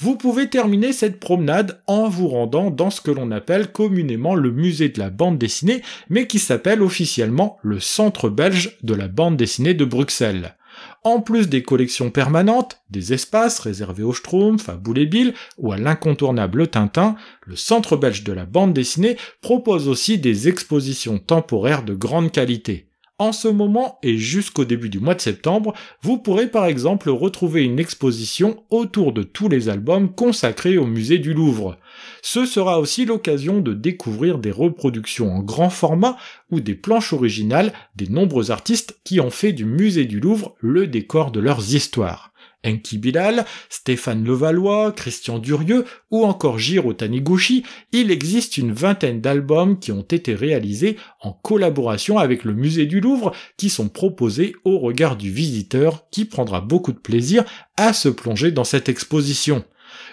Vous 0.00 0.16
pouvez 0.16 0.50
terminer 0.50 0.92
cette 0.92 1.20
promenade 1.20 1.80
en 1.86 2.08
vous 2.08 2.28
rendant 2.28 2.70
dans 2.70 2.90
ce 2.90 3.00
que 3.00 3.10
l'on 3.10 3.30
appelle 3.30 3.70
communément 3.70 4.34
le 4.34 4.50
musée 4.50 4.88
de 4.88 4.98
la 4.98 5.10
bande 5.10 5.38
dessinée, 5.38 5.82
mais 6.10 6.26
qui 6.26 6.38
s'appelle 6.38 6.82
officiellement 6.82 7.58
le 7.62 7.80
Centre 7.80 8.28
belge 8.28 8.76
de 8.82 8.94
la 8.94 9.08
bande 9.08 9.36
dessinée 9.36 9.74
de 9.74 9.84
Bruxelles. 9.84 10.56
En 11.06 11.20
plus 11.20 11.50
des 11.50 11.62
collections 11.62 12.10
permanentes, 12.10 12.80
des 12.88 13.12
espaces 13.12 13.58
réservés 13.58 14.02
aux 14.02 14.14
Schtroumpfs, 14.14 14.70
à 14.70 14.76
Boule 14.76 15.04
Bill 15.04 15.34
ou 15.58 15.70
à 15.70 15.76
l'incontournable 15.76 16.68
Tintin, 16.68 17.16
le 17.42 17.56
Centre 17.56 17.98
belge 17.98 18.24
de 18.24 18.32
la 18.32 18.46
bande 18.46 18.72
dessinée 18.72 19.18
propose 19.42 19.86
aussi 19.86 20.18
des 20.18 20.48
expositions 20.48 21.18
temporaires 21.18 21.82
de 21.82 21.94
grande 21.94 22.32
qualité. 22.32 22.88
En 23.20 23.30
ce 23.30 23.46
moment 23.46 24.00
et 24.02 24.18
jusqu'au 24.18 24.64
début 24.64 24.88
du 24.88 24.98
mois 24.98 25.14
de 25.14 25.20
septembre, 25.20 25.72
vous 26.02 26.18
pourrez 26.18 26.48
par 26.48 26.66
exemple 26.66 27.10
retrouver 27.10 27.62
une 27.62 27.78
exposition 27.78 28.64
autour 28.70 29.12
de 29.12 29.22
tous 29.22 29.48
les 29.48 29.68
albums 29.68 30.12
consacrés 30.12 30.78
au 30.78 30.84
musée 30.84 31.18
du 31.18 31.32
Louvre. 31.32 31.78
Ce 32.22 32.44
sera 32.44 32.80
aussi 32.80 33.04
l'occasion 33.04 33.60
de 33.60 33.72
découvrir 33.72 34.38
des 34.38 34.50
reproductions 34.50 35.32
en 35.32 35.44
grand 35.44 35.70
format 35.70 36.16
ou 36.50 36.58
des 36.58 36.74
planches 36.74 37.12
originales 37.12 37.72
des 37.94 38.08
nombreux 38.08 38.50
artistes 38.50 38.98
qui 39.04 39.20
ont 39.20 39.30
fait 39.30 39.52
du 39.52 39.64
musée 39.64 40.06
du 40.06 40.18
Louvre 40.18 40.56
le 40.58 40.88
décor 40.88 41.30
de 41.30 41.38
leurs 41.38 41.72
histoires. 41.72 42.33
Enki 42.64 42.98
Bilal, 42.98 43.44
Stéphane 43.68 44.24
Levallois, 44.24 44.92
Christian 44.92 45.38
Durieux 45.38 45.84
ou 46.10 46.24
encore 46.24 46.58
Jiro 46.58 46.92
Taniguchi, 46.92 47.64
il 47.92 48.10
existe 48.10 48.58
une 48.58 48.72
vingtaine 48.72 49.20
d'albums 49.20 49.78
qui 49.78 49.92
ont 49.92 50.02
été 50.02 50.34
réalisés 50.34 50.96
en 51.20 51.32
collaboration 51.32 52.18
avec 52.18 52.44
le 52.44 52.54
musée 52.54 52.86
du 52.86 53.00
Louvre 53.00 53.32
qui 53.56 53.70
sont 53.70 53.88
proposés 53.88 54.54
au 54.64 54.78
regard 54.78 55.16
du 55.16 55.30
visiteur 55.30 56.08
qui 56.10 56.24
prendra 56.24 56.60
beaucoup 56.60 56.92
de 56.92 56.98
plaisir 56.98 57.44
à 57.76 57.92
se 57.92 58.08
plonger 58.08 58.50
dans 58.50 58.64
cette 58.64 58.88
exposition. 58.88 59.64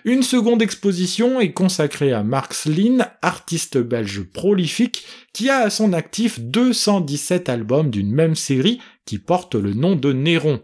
Une 0.04 0.24
seconde 0.24 0.62
exposition 0.62 1.40
est 1.40 1.54
consacrée 1.54 2.12
à 2.12 2.24
Mark 2.24 2.54
Slin, 2.54 3.08
artiste 3.22 3.78
belge 3.78 4.24
prolifique, 4.24 5.06
qui 5.34 5.50
a 5.50 5.60
à 5.60 5.70
son 5.70 5.94
actif 5.94 6.40
217 6.40 7.50
albums 7.50 7.92
d'une 7.92 8.12
même 8.12 8.36
série 8.36 8.80
qui 9.06 9.20
porte 9.20 9.56
le 9.56 9.74
nom 9.74 9.96
de 9.96 10.12
Néron 10.12 10.62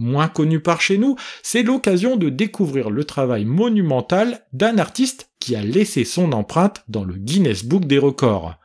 moins 0.00 0.28
connu 0.28 0.58
par 0.58 0.80
chez 0.80 0.98
nous, 0.98 1.14
c'est 1.42 1.62
l'occasion 1.62 2.16
de 2.16 2.28
découvrir 2.28 2.90
le 2.90 3.04
travail 3.04 3.44
monumental 3.44 4.40
d'un 4.52 4.78
artiste 4.78 5.30
qui 5.38 5.54
a 5.54 5.62
laissé 5.62 6.04
son 6.04 6.32
empreinte 6.32 6.82
dans 6.88 7.04
le 7.04 7.14
Guinness 7.14 7.64
Book 7.64 7.84
des 7.84 7.98
records. 7.98 8.56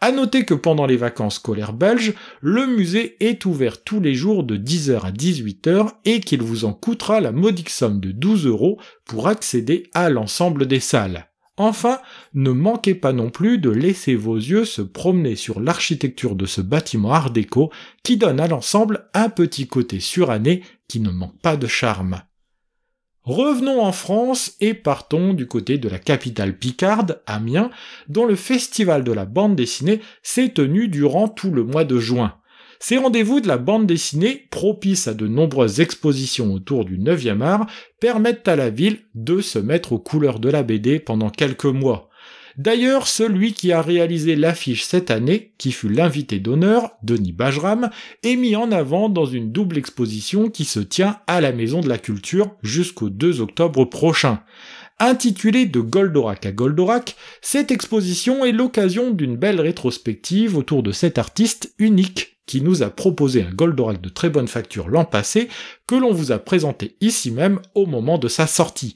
À 0.00 0.12
noter 0.12 0.44
que 0.44 0.54
pendant 0.54 0.86
les 0.86 0.98
vacances 0.98 1.36
scolaires 1.36 1.72
belges, 1.72 2.14
le 2.40 2.66
musée 2.66 3.16
est 3.20 3.46
ouvert 3.46 3.82
tous 3.82 3.98
les 3.98 4.14
jours 4.14 4.44
de 4.44 4.56
10h 4.56 5.00
à 5.00 5.10
18h 5.10 5.88
et 6.04 6.20
qu'il 6.20 6.42
vous 6.42 6.66
en 6.66 6.74
coûtera 6.74 7.20
la 7.20 7.32
modique 7.32 7.70
somme 7.70 7.98
de 7.98 8.12
12 8.12 8.46
euros 8.46 8.78
pour 9.06 9.28
accéder 9.28 9.84
à 9.94 10.10
l'ensemble 10.10 10.66
des 10.66 10.80
salles. 10.80 11.28
Enfin, 11.58 12.00
ne 12.34 12.50
manquez 12.50 12.94
pas 12.94 13.12
non 13.12 13.30
plus 13.30 13.58
de 13.58 13.70
laisser 13.70 14.14
vos 14.14 14.36
yeux 14.36 14.66
se 14.66 14.82
promener 14.82 15.36
sur 15.36 15.60
l'architecture 15.60 16.34
de 16.36 16.44
ce 16.44 16.60
bâtiment 16.60 17.12
art 17.12 17.30
déco 17.30 17.72
qui 18.02 18.18
donne 18.18 18.40
à 18.40 18.46
l'ensemble 18.46 19.08
un 19.14 19.30
petit 19.30 19.66
côté 19.66 19.98
suranné 19.98 20.62
qui 20.86 21.00
ne 21.00 21.10
manque 21.10 21.40
pas 21.40 21.56
de 21.56 21.66
charme. 21.66 22.20
Revenons 23.22 23.82
en 23.82 23.90
France 23.90 24.54
et 24.60 24.72
partons 24.72 25.32
du 25.32 25.48
côté 25.48 25.78
de 25.78 25.88
la 25.88 25.98
capitale 25.98 26.56
picarde, 26.56 27.22
Amiens, 27.26 27.70
dont 28.08 28.24
le 28.24 28.36
festival 28.36 29.02
de 29.02 29.10
la 29.10 29.24
bande 29.24 29.56
dessinée 29.56 30.00
s'est 30.22 30.50
tenu 30.50 30.86
durant 30.86 31.26
tout 31.26 31.50
le 31.50 31.64
mois 31.64 31.84
de 31.84 31.98
juin. 31.98 32.34
Ces 32.78 32.98
rendez-vous 32.98 33.40
de 33.40 33.48
la 33.48 33.58
bande 33.58 33.86
dessinée, 33.86 34.46
propices 34.50 35.08
à 35.08 35.14
de 35.14 35.26
nombreuses 35.26 35.80
expositions 35.80 36.52
autour 36.52 36.84
du 36.84 36.98
9e 36.98 37.40
art, 37.40 37.66
permettent 38.00 38.48
à 38.48 38.56
la 38.56 38.70
ville 38.70 39.00
de 39.14 39.40
se 39.40 39.58
mettre 39.58 39.92
aux 39.92 39.98
couleurs 39.98 40.40
de 40.40 40.48
la 40.48 40.62
BD 40.62 40.98
pendant 40.98 41.30
quelques 41.30 41.64
mois. 41.64 42.10
D'ailleurs, 42.56 43.06
celui 43.06 43.52
qui 43.52 43.72
a 43.72 43.82
réalisé 43.82 44.34
l'affiche 44.34 44.84
cette 44.84 45.10
année, 45.10 45.52
qui 45.58 45.72
fut 45.72 45.90
l'invité 45.90 46.38
d'honneur, 46.38 46.92
Denis 47.02 47.32
Bajram, 47.32 47.90
est 48.22 48.36
mis 48.36 48.56
en 48.56 48.72
avant 48.72 49.10
dans 49.10 49.26
une 49.26 49.52
double 49.52 49.76
exposition 49.76 50.48
qui 50.48 50.64
se 50.64 50.80
tient 50.80 51.18
à 51.26 51.42
la 51.42 51.52
Maison 51.52 51.80
de 51.80 51.88
la 51.88 51.98
Culture 51.98 52.56
jusqu'au 52.62 53.10
2 53.10 53.42
octobre 53.42 53.84
prochain. 53.84 54.40
Intitulée 54.98 55.66
de 55.66 55.80
Goldorak 55.80 56.46
à 56.46 56.52
Goldorak, 56.52 57.16
cette 57.42 57.70
exposition 57.70 58.46
est 58.46 58.52
l'occasion 58.52 59.10
d'une 59.10 59.36
belle 59.36 59.60
rétrospective 59.60 60.56
autour 60.56 60.82
de 60.82 60.92
cet 60.92 61.18
artiste 61.18 61.74
unique 61.78 62.35
qui 62.46 62.60
nous 62.60 62.82
a 62.82 62.90
proposé 62.90 63.42
un 63.42 63.50
Goldorak 63.50 64.00
de 64.00 64.08
très 64.08 64.30
bonne 64.30 64.48
facture 64.48 64.88
l'an 64.88 65.04
passé, 65.04 65.48
que 65.86 65.94
l'on 65.94 66.12
vous 66.12 66.32
a 66.32 66.38
présenté 66.38 66.96
ici 67.00 67.30
même 67.30 67.60
au 67.74 67.86
moment 67.86 68.18
de 68.18 68.28
sa 68.28 68.46
sortie. 68.46 68.94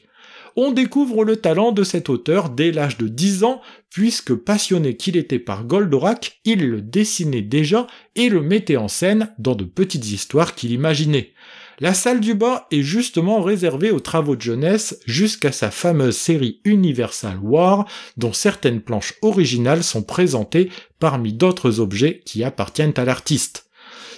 On 0.57 0.73
découvre 0.73 1.25
le 1.25 1.37
talent 1.37 1.73
de 1.73 1.85
cet 1.85 2.09
auteur 2.09 2.51
dès 2.51 2.73
l'âge 2.73 2.99
de 2.99 3.09
10 3.09 3.45
ans, 3.45 3.61
puisque 3.89 4.35
passionné 4.35 4.97
qu'il 4.97 5.17
était 5.17 5.39
par 5.39 5.65
Goldorak, 5.65 6.41
il 6.45 6.69
le 6.69 6.83
dessinait 6.83 7.43
déjà 7.43 7.87
et 8.17 8.29
le 8.29 8.41
mettait 8.41 8.77
en 8.77 8.89
scène 8.89 9.33
dans 9.39 9.55
de 9.55 9.65
petites 9.65 10.11
histoires 10.11 10.55
qu'il 10.55 10.73
imaginait. 10.73 11.33
La 11.83 11.95
salle 11.95 12.21
du 12.21 12.35
bas 12.35 12.67
est 12.71 12.83
justement 12.83 13.41
réservée 13.41 13.91
aux 13.91 14.01
travaux 14.01 14.37
de 14.37 14.43
jeunesse 14.43 15.01
jusqu'à 15.07 15.51
sa 15.51 15.71
fameuse 15.71 16.17
série 16.17 16.61
Universal 16.65 17.39
War, 17.43 17.87
dont 18.19 18.35
certaines 18.35 18.83
planches 18.83 19.15
originales 19.23 19.83
sont 19.83 20.03
présentées 20.03 20.71
parmi 20.99 21.33
d'autres 21.33 21.81
objets 21.81 22.21
qui 22.27 22.45
appartiennent 22.45 22.93
à 22.99 23.07
l'artiste. 23.07 23.70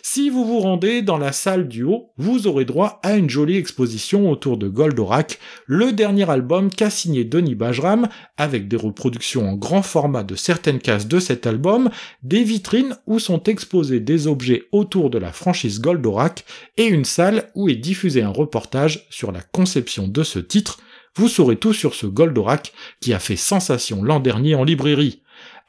Si 0.04 0.30
vous 0.30 0.44
vous 0.44 0.58
rendez 0.58 1.00
dans 1.00 1.16
la 1.16 1.30
salle 1.30 1.68
du 1.68 1.84
haut, 1.84 2.10
vous 2.16 2.48
aurez 2.48 2.64
droit 2.64 2.98
à 3.04 3.14
une 3.14 3.30
jolie 3.30 3.56
exposition 3.56 4.32
autour 4.32 4.56
de 4.56 4.66
Goldorak, 4.66 5.38
le 5.66 5.92
dernier 5.92 6.28
album 6.28 6.70
qu'a 6.70 6.90
signé 6.90 7.22
Denis 7.22 7.54
Bajram, 7.54 8.08
avec 8.36 8.66
des 8.66 8.76
reproductions 8.76 9.48
en 9.48 9.54
grand 9.54 9.82
format 9.82 10.24
de 10.24 10.34
certaines 10.34 10.80
cases 10.80 11.06
de 11.06 11.20
cet 11.20 11.46
album, 11.46 11.88
des 12.24 12.42
vitrines 12.42 12.96
où 13.06 13.20
sont 13.20 13.44
exposés 13.44 14.00
des 14.00 14.26
objets 14.26 14.64
autour 14.72 15.08
de 15.08 15.18
la 15.18 15.30
franchise 15.30 15.80
Goldorak, 15.80 16.46
et 16.76 16.86
une 16.86 17.04
salle 17.04 17.52
où 17.54 17.68
est 17.68 17.76
diffusé 17.76 18.22
un 18.22 18.30
reportage 18.30 19.06
sur 19.08 19.30
la 19.30 19.40
conception 19.40 20.08
de 20.08 20.24
ce 20.24 20.40
titre. 20.40 20.80
Vous 21.14 21.28
saurez 21.28 21.56
tout 21.56 21.74
sur 21.74 21.94
ce 21.94 22.06
Goldorak 22.06 22.72
qui 23.00 23.14
a 23.14 23.20
fait 23.20 23.36
sensation 23.36 24.02
l'an 24.02 24.18
dernier 24.18 24.56
en 24.56 24.64
librairie. 24.64 25.21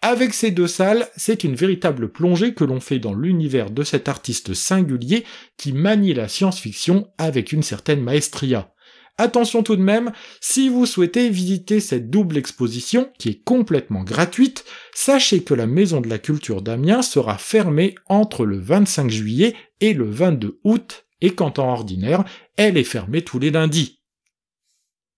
Avec 0.06 0.34
ces 0.34 0.52
deux 0.52 0.68
salles, 0.68 1.08
c'est 1.16 1.46
une 1.46 1.56
véritable 1.56 2.12
plongée 2.12 2.54
que 2.54 2.66
l'on 2.66 2.82
fait 2.82 3.00
dans 3.00 3.14
l'univers 3.14 3.70
de 3.72 3.84
cet 3.84 4.10
artiste 4.10 4.54
singulier 4.54 5.24
qui 5.56 5.72
manie 5.72 6.14
la 6.14 6.28
science-fiction 6.28 7.08
avec 7.18 7.54
une 7.54 7.64
certaine 7.64 8.02
maestria. 8.02 8.74
Attention 9.18 9.64
tout 9.64 9.78
de 9.78 9.82
même, 9.82 10.12
si 10.42 10.68
vous 10.68 10.86
souhaitez 10.86 11.30
visiter 11.30 11.80
cette 11.80 12.10
double 12.10 12.38
exposition, 12.38 13.14
qui 13.18 13.30
est 13.30 13.44
complètement 13.46 14.04
gratuite, 14.04 14.66
sachez 14.94 15.42
que 15.42 15.54
la 15.54 15.68
Maison 15.68 16.02
de 16.02 16.10
la 16.10 16.20
Culture 16.20 16.62
d'Amiens 16.62 17.02
sera 17.02 17.38
fermée 17.38 17.96
entre 18.08 18.46
le 18.46 18.60
25 18.60 19.10
juillet 19.10 19.56
et 19.80 19.94
le 19.94 20.10
22 20.10 20.60
août, 20.66 21.06
et 21.22 21.30
qu'en 21.30 21.50
temps 21.50 21.72
ordinaire, 21.72 22.26
elle 22.58 22.76
est 22.76 22.84
fermée 22.84 23.22
tous 23.22 23.40
les 23.40 23.52
lundis. 23.52 24.03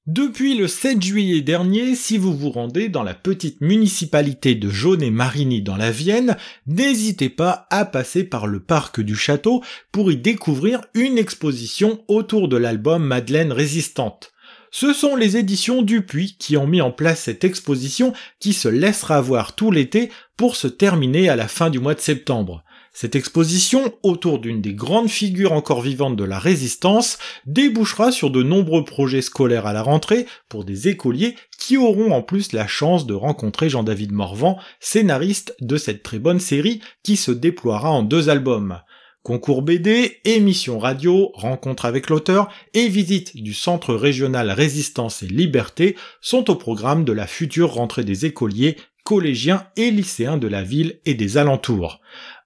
Depuis 0.07 0.55
le 0.55 0.67
7 0.67 1.01
juillet 1.01 1.41
dernier, 1.41 1.95
si 1.95 2.19
vous 2.19 2.37
vous 2.37 2.51
rendez 2.51 2.89
dans 2.89 3.01
la 3.01 3.15
petite 3.15 3.59
municipalité 3.59 4.53
de 4.53 4.69
Jaune-et-Marigny 4.69 5.63
dans 5.63 5.77
la 5.77 5.89
Vienne, 5.89 6.37
n'hésitez 6.67 7.29
pas 7.29 7.65
à 7.71 7.85
passer 7.85 8.23
par 8.23 8.45
le 8.45 8.59
parc 8.59 9.01
du 9.01 9.15
château 9.15 9.63
pour 9.91 10.11
y 10.11 10.17
découvrir 10.17 10.81
une 10.93 11.17
exposition 11.17 12.03
autour 12.07 12.49
de 12.49 12.55
l'album 12.55 13.03
Madeleine 13.03 13.51
résistante. 13.51 14.31
Ce 14.69 14.93
sont 14.93 15.15
les 15.15 15.37
éditions 15.37 15.81
Dupuis 15.81 16.35
qui 16.37 16.55
ont 16.55 16.67
mis 16.67 16.81
en 16.81 16.91
place 16.91 17.21
cette 17.21 17.43
exposition 17.43 18.13
qui 18.39 18.53
se 18.53 18.67
laissera 18.67 19.21
voir 19.21 19.55
tout 19.55 19.71
l'été 19.71 20.11
pour 20.37 20.55
se 20.55 20.67
terminer 20.67 21.29
à 21.29 21.35
la 21.35 21.47
fin 21.47 21.71
du 21.71 21.79
mois 21.79 21.95
de 21.95 21.99
septembre. 21.99 22.63
Cette 22.97 23.17
exposition, 23.17 23.93
autour 24.03 24.39
d'une 24.39 24.61
des 24.61 24.73
grandes 24.73 25.09
figures 25.09 25.51
encore 25.51 25.81
vivantes 25.81 26.15
de 26.15 26.23
la 26.23 26.39
résistance, 26.39 27.17
débouchera 27.45 28.13
sur 28.13 28.31
de 28.31 28.41
nombreux 28.41 28.85
projets 28.85 29.21
scolaires 29.21 29.65
à 29.65 29.73
la 29.73 29.81
rentrée 29.81 30.25
pour 30.47 30.63
des 30.63 30.87
écoliers 30.87 31.35
qui 31.59 31.75
auront 31.75 32.13
en 32.13 32.21
plus 32.21 32.53
la 32.53 32.67
chance 32.67 33.05
de 33.05 33.13
rencontrer 33.13 33.67
Jean-David 33.69 34.13
Morvan, 34.13 34.57
scénariste 34.79 35.57
de 35.59 35.75
cette 35.75 36.03
très 36.03 36.19
bonne 36.19 36.39
série 36.39 36.79
qui 37.03 37.17
se 37.17 37.31
déploiera 37.31 37.91
en 37.91 38.01
deux 38.01 38.29
albums. 38.29 38.79
Concours 39.23 39.61
BD, 39.61 40.21
émission 40.23 40.79
radio, 40.79 41.31
rencontre 41.33 41.83
avec 41.83 42.09
l'auteur 42.09 42.47
et 42.73 42.87
visite 42.87 43.35
du 43.35 43.53
Centre 43.53 43.93
régional 43.93 44.51
Résistance 44.51 45.21
et 45.21 45.27
Liberté 45.27 45.97
sont 46.21 46.49
au 46.49 46.55
programme 46.55 47.03
de 47.03 47.11
la 47.11 47.27
future 47.27 47.73
rentrée 47.73 48.05
des 48.05 48.25
écoliers, 48.25 48.77
collégiens 49.05 49.67
et 49.77 49.91
lycéens 49.91 50.37
de 50.37 50.47
la 50.47 50.63
ville 50.63 50.99
et 51.05 51.13
des 51.13 51.37
alentours. 51.37 52.01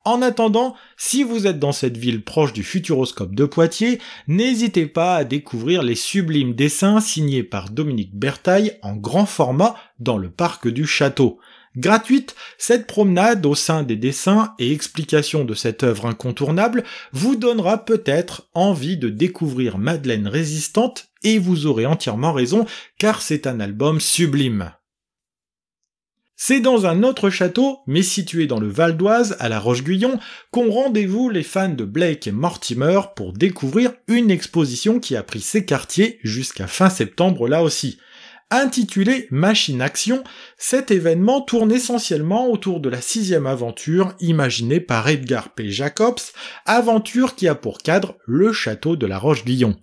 En 0.05 0.21
attendant, 0.21 0.75
si 0.97 1.23
vous 1.23 1.47
êtes 1.47 1.59
dans 1.59 1.71
cette 1.71 1.97
ville 1.97 2.23
proche 2.23 2.53
du 2.53 2.63
Futuroscope 2.63 3.33
de 3.33 3.45
Poitiers, 3.45 3.99
n'hésitez 4.27 4.85
pas 4.85 5.15
à 5.15 5.23
découvrir 5.23 5.83
les 5.83 5.95
sublimes 5.95 6.53
dessins 6.53 6.99
signés 6.99 7.43
par 7.43 7.69
Dominique 7.69 8.15
Bertaille 8.15 8.77
en 8.81 8.95
grand 8.95 9.25
format 9.25 9.75
dans 9.99 10.17
le 10.17 10.29
parc 10.29 10.67
du 10.67 10.85
château. 10.85 11.39
Gratuite, 11.75 12.35
cette 12.57 12.87
promenade 12.87 13.45
au 13.45 13.55
sein 13.55 13.83
des 13.83 13.95
dessins 13.95 14.53
et 14.57 14.71
explications 14.71 15.45
de 15.45 15.53
cette 15.53 15.83
œuvre 15.83 16.07
incontournable 16.07 16.83
vous 17.13 17.35
donnera 17.35 17.85
peut-être 17.85 18.49
envie 18.53 18.97
de 18.97 19.09
découvrir 19.09 19.77
Madeleine 19.77 20.27
Résistante 20.27 21.09
et 21.23 21.39
vous 21.39 21.67
aurez 21.67 21.85
entièrement 21.85 22.33
raison 22.33 22.65
car 22.97 23.21
c'est 23.21 23.47
un 23.47 23.59
album 23.59 23.99
sublime. 23.99 24.71
C'est 26.41 26.61
dans 26.61 26.85
un 26.85 27.03
autre 27.03 27.29
château, 27.29 27.79
mais 27.85 28.01
situé 28.01 28.47
dans 28.47 28.61
le 28.61 28.69
Val 28.69 28.95
d'Oise, 28.95 29.35
à 29.41 29.49
la 29.49 29.59
Roche-Guyon, 29.59 30.21
qu'ont 30.51 30.71
rendez-vous 30.71 31.29
les 31.29 31.43
fans 31.43 31.67
de 31.67 31.83
Blake 31.83 32.27
et 32.27 32.31
Mortimer 32.31 33.01
pour 33.17 33.33
découvrir 33.33 33.91
une 34.07 34.31
exposition 34.31 35.01
qui 35.01 35.17
a 35.17 35.21
pris 35.21 35.41
ses 35.41 35.65
quartiers 35.65 36.17
jusqu'à 36.23 36.67
fin 36.67 36.89
septembre 36.89 37.49
là 37.49 37.61
aussi. 37.61 37.99
Intitulé 38.51 39.27
Machine 39.31 39.81
Action, 39.81 40.23
cet 40.57 40.91
événement 40.91 41.41
tourne 41.41 41.73
essentiellement 41.73 42.49
autour 42.49 42.79
de 42.79 42.87
la 42.87 43.01
sixième 43.01 43.45
aventure 43.45 44.15
imaginée 44.21 44.79
par 44.79 45.09
Edgar 45.09 45.53
P. 45.53 45.69
Jacobs, 45.69 46.21
aventure 46.65 47.35
qui 47.35 47.49
a 47.49 47.53
pour 47.53 47.79
cadre 47.79 48.15
le 48.25 48.53
château 48.53 48.95
de 48.95 49.05
la 49.05 49.17
Roche-Guyon. 49.17 49.75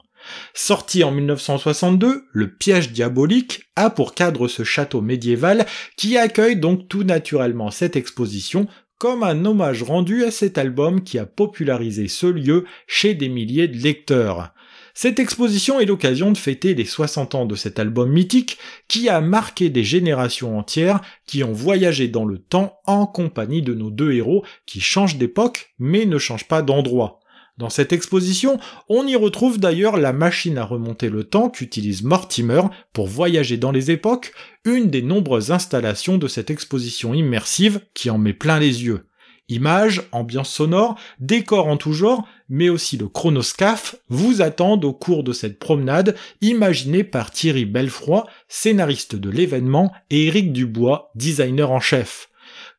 Sorti 0.55 1.05
en 1.05 1.11
1962, 1.11 2.25
Le 2.33 2.51
piège 2.51 2.93
diabolique 2.93 3.65
a 3.77 3.91
pour 3.91 4.15
cadre 4.15 4.49
ce 4.49 4.65
château 4.65 5.01
médiéval 5.01 5.67
qui 5.97 6.17
accueille 6.17 6.57
donc 6.57 6.89
tout 6.89 7.05
naturellement 7.05 7.71
cette 7.71 7.97
exposition 7.97 8.67
comme 8.99 9.23
un 9.23 9.45
hommage 9.45 9.83
rendu 9.83 10.25
à 10.25 10.31
cet 10.31 10.57
album 10.59 11.03
qui 11.03 11.19
a 11.19 11.27
popularisé 11.27 12.09
ce 12.09 12.27
lieu 12.27 12.65
chez 12.87 13.15
des 13.15 13.29
milliers 13.29 13.69
de 13.69 13.77
lecteurs. 13.77 14.53
Cette 14.95 15.19
exposition 15.19 15.79
est 15.79 15.85
l'occasion 15.85 16.33
de 16.33 16.39
fêter 16.39 16.75
les 16.75 16.87
60 16.87 17.35
ans 17.35 17.45
de 17.45 17.55
cet 17.55 17.79
album 17.79 18.11
mythique 18.11 18.57
qui 18.89 19.11
a 19.11 19.21
marqué 19.21 19.69
des 19.69 19.85
générations 19.85 20.59
entières 20.59 21.03
qui 21.27 21.45
ont 21.45 21.53
voyagé 21.53 22.09
dans 22.09 22.25
le 22.25 22.39
temps 22.39 22.79
en 22.87 23.07
compagnie 23.07 23.61
de 23.61 23.75
nos 23.75 23.91
deux 23.91 24.13
héros 24.13 24.43
qui 24.65 24.81
changent 24.81 25.19
d'époque 25.19 25.75
mais 25.79 26.07
ne 26.07 26.17
changent 26.17 26.49
pas 26.49 26.63
d'endroit. 26.63 27.21
Dans 27.59 27.71
cette 27.71 27.95
exposition, 27.95 28.59
on 28.91 29.07
y 29.07 29.17
retrouve 29.17 29.59
d'ailleurs 29.59 29.97
la 29.97 30.13
machine 30.13 30.59
à 30.59 30.65
remonter 30.65 31.09
le 31.09 31.25
temps 31.25 31.49
qu'utilise 31.49 32.03
Mortimer 32.03 32.61
pour 32.93 33.07
voyager 33.07 33.57
dans 33.57 33.73
les 33.73 33.91
époques, 33.91 34.35
une 34.67 34.91
des 34.91 35.01
nombreuses 35.01 35.51
installations 35.51 36.19
de 36.19 36.29
cette 36.29 36.51
exposition 36.51 37.15
immersive 37.15 37.81
qui 37.95 38.11
en 38.11 38.19
met 38.19 38.35
plein 38.35 38.59
les 38.59 38.85
yeux. 38.85 39.07
Images, 39.49 40.03
ambiance 40.13 40.51
sonore, 40.51 40.99
décors 41.19 41.69
en 41.69 41.79
tout 41.79 41.95
genre, 41.95 42.29
mais 42.51 42.69
aussi 42.69 42.99
le 42.99 43.09
chronoscaphe 43.09 43.97
vous 44.11 44.43
attendent 44.43 44.85
au 44.85 44.93
cours 44.93 45.25
de 45.25 45.33
cette 45.33 45.59
promenade 45.59 46.15
imaginée 46.43 47.05
par 47.05 47.31
Thierry 47.31 47.65
Belfroy, 47.65 48.27
scénariste 48.49 49.17
de 49.17 49.31
l'événement, 49.31 49.93
et 50.11 50.27
Éric 50.27 50.53
Dubois, 50.53 51.11
designer 51.15 51.71
en 51.71 51.81
chef. 51.81 52.29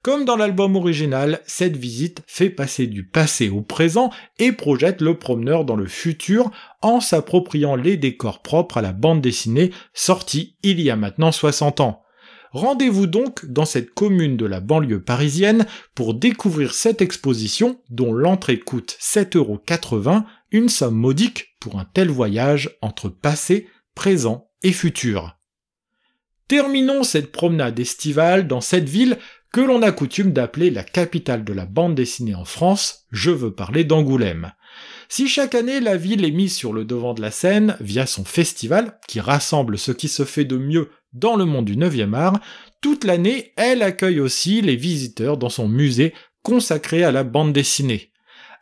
Comme 0.04 0.26
dans 0.26 0.38
l'album 0.38 0.76
original, 0.76 1.42
cette 1.46 1.76
visite 1.76 2.22
fait 2.28 2.50
passer 2.50 2.88
du 2.88 3.06
passé 3.06 3.50
au 3.50 3.62
présent 3.62 4.12
et 4.40 4.52
projette 4.52 5.02
le 5.02 5.18
promeneur 5.18 5.66
dans 5.66 5.76
le 5.76 5.88
futur 5.88 6.52
en 6.82 7.02
s'appropriant 7.02 7.76
les 7.76 7.98
décors 7.98 8.42
propres 8.42 8.78
à 8.78 8.82
la 8.82 8.94
bande 8.94 9.22
dessinée 9.22 9.72
sortie 9.94 10.56
il 10.64 10.80
y 10.80 10.90
a 10.90 10.96
maintenant 10.96 11.32
60 11.32 11.82
ans. 11.82 12.04
Rendez-vous 12.52 13.08
donc 13.08 13.46
dans 13.46 13.66
cette 13.66 13.94
commune 13.94 14.38
de 14.38 14.46
la 14.46 14.62
banlieue 14.62 15.04
parisienne 15.04 15.66
pour 15.94 16.14
découvrir 16.14 16.74
cette 16.74 17.02
exposition 17.02 17.82
dont 17.90 18.14
l'entrée 18.14 18.60
coûte 18.60 18.98
7,80€, 19.02 20.24
une 20.52 20.70
somme 20.70 20.96
modique 20.96 21.58
pour 21.60 21.80
un 21.80 21.86
tel 21.86 22.10
voyage 22.10 22.78
entre 22.82 23.10
passé, 23.10 23.68
présent 23.96 24.50
et 24.64 24.72
futur. 24.72 25.38
Terminons 26.48 27.04
cette 27.04 27.34
promenade 27.34 27.78
estivale 27.80 28.48
dans 28.48 28.62
cette 28.62 28.88
ville 28.88 29.18
que 29.58 29.62
l'on 29.64 29.82
a 29.82 29.92
coutume 29.92 30.34
d'appeler 30.34 30.70
la 30.70 30.84
capitale 30.84 31.44
de 31.44 31.52
la 31.52 31.66
bande 31.66 31.96
dessinée 31.96 32.36
en 32.36 32.46
France, 32.46 33.08
je 33.10 33.32
veux 33.32 33.50
parler 33.50 33.86
d'Angoulême. 33.86 34.52
Si 35.10 35.28
chaque 35.28 35.56
année 35.56 35.80
la 35.80 35.98
ville 35.98 36.24
est 36.26 36.32
mise 36.32 36.56
sur 36.56 36.74
le 36.74 36.86
devant 36.86 37.16
de 37.16 37.24
la 37.24 37.32
scène 37.32 37.76
via 37.80 38.06
son 38.06 38.24
festival, 38.24 39.00
qui 39.08 39.20
rassemble 39.20 39.80
ce 39.80 39.92
qui 39.92 40.10
se 40.10 40.26
fait 40.26 40.46
de 40.46 40.58
mieux 40.58 40.92
dans 41.14 41.36
le 41.36 41.46
monde 41.46 41.66
du 41.66 41.76
9e 41.76 42.14
art, 42.14 42.40
toute 42.82 43.04
l'année 43.04 43.54
elle 43.56 43.82
accueille 43.82 44.20
aussi 44.20 44.62
les 44.62 44.76
visiteurs 44.76 45.38
dans 45.38 45.50
son 45.50 45.68
musée 45.68 46.14
consacré 46.44 47.04
à 47.04 47.12
la 47.12 47.24
bande 47.24 47.52
dessinée. 47.52 48.12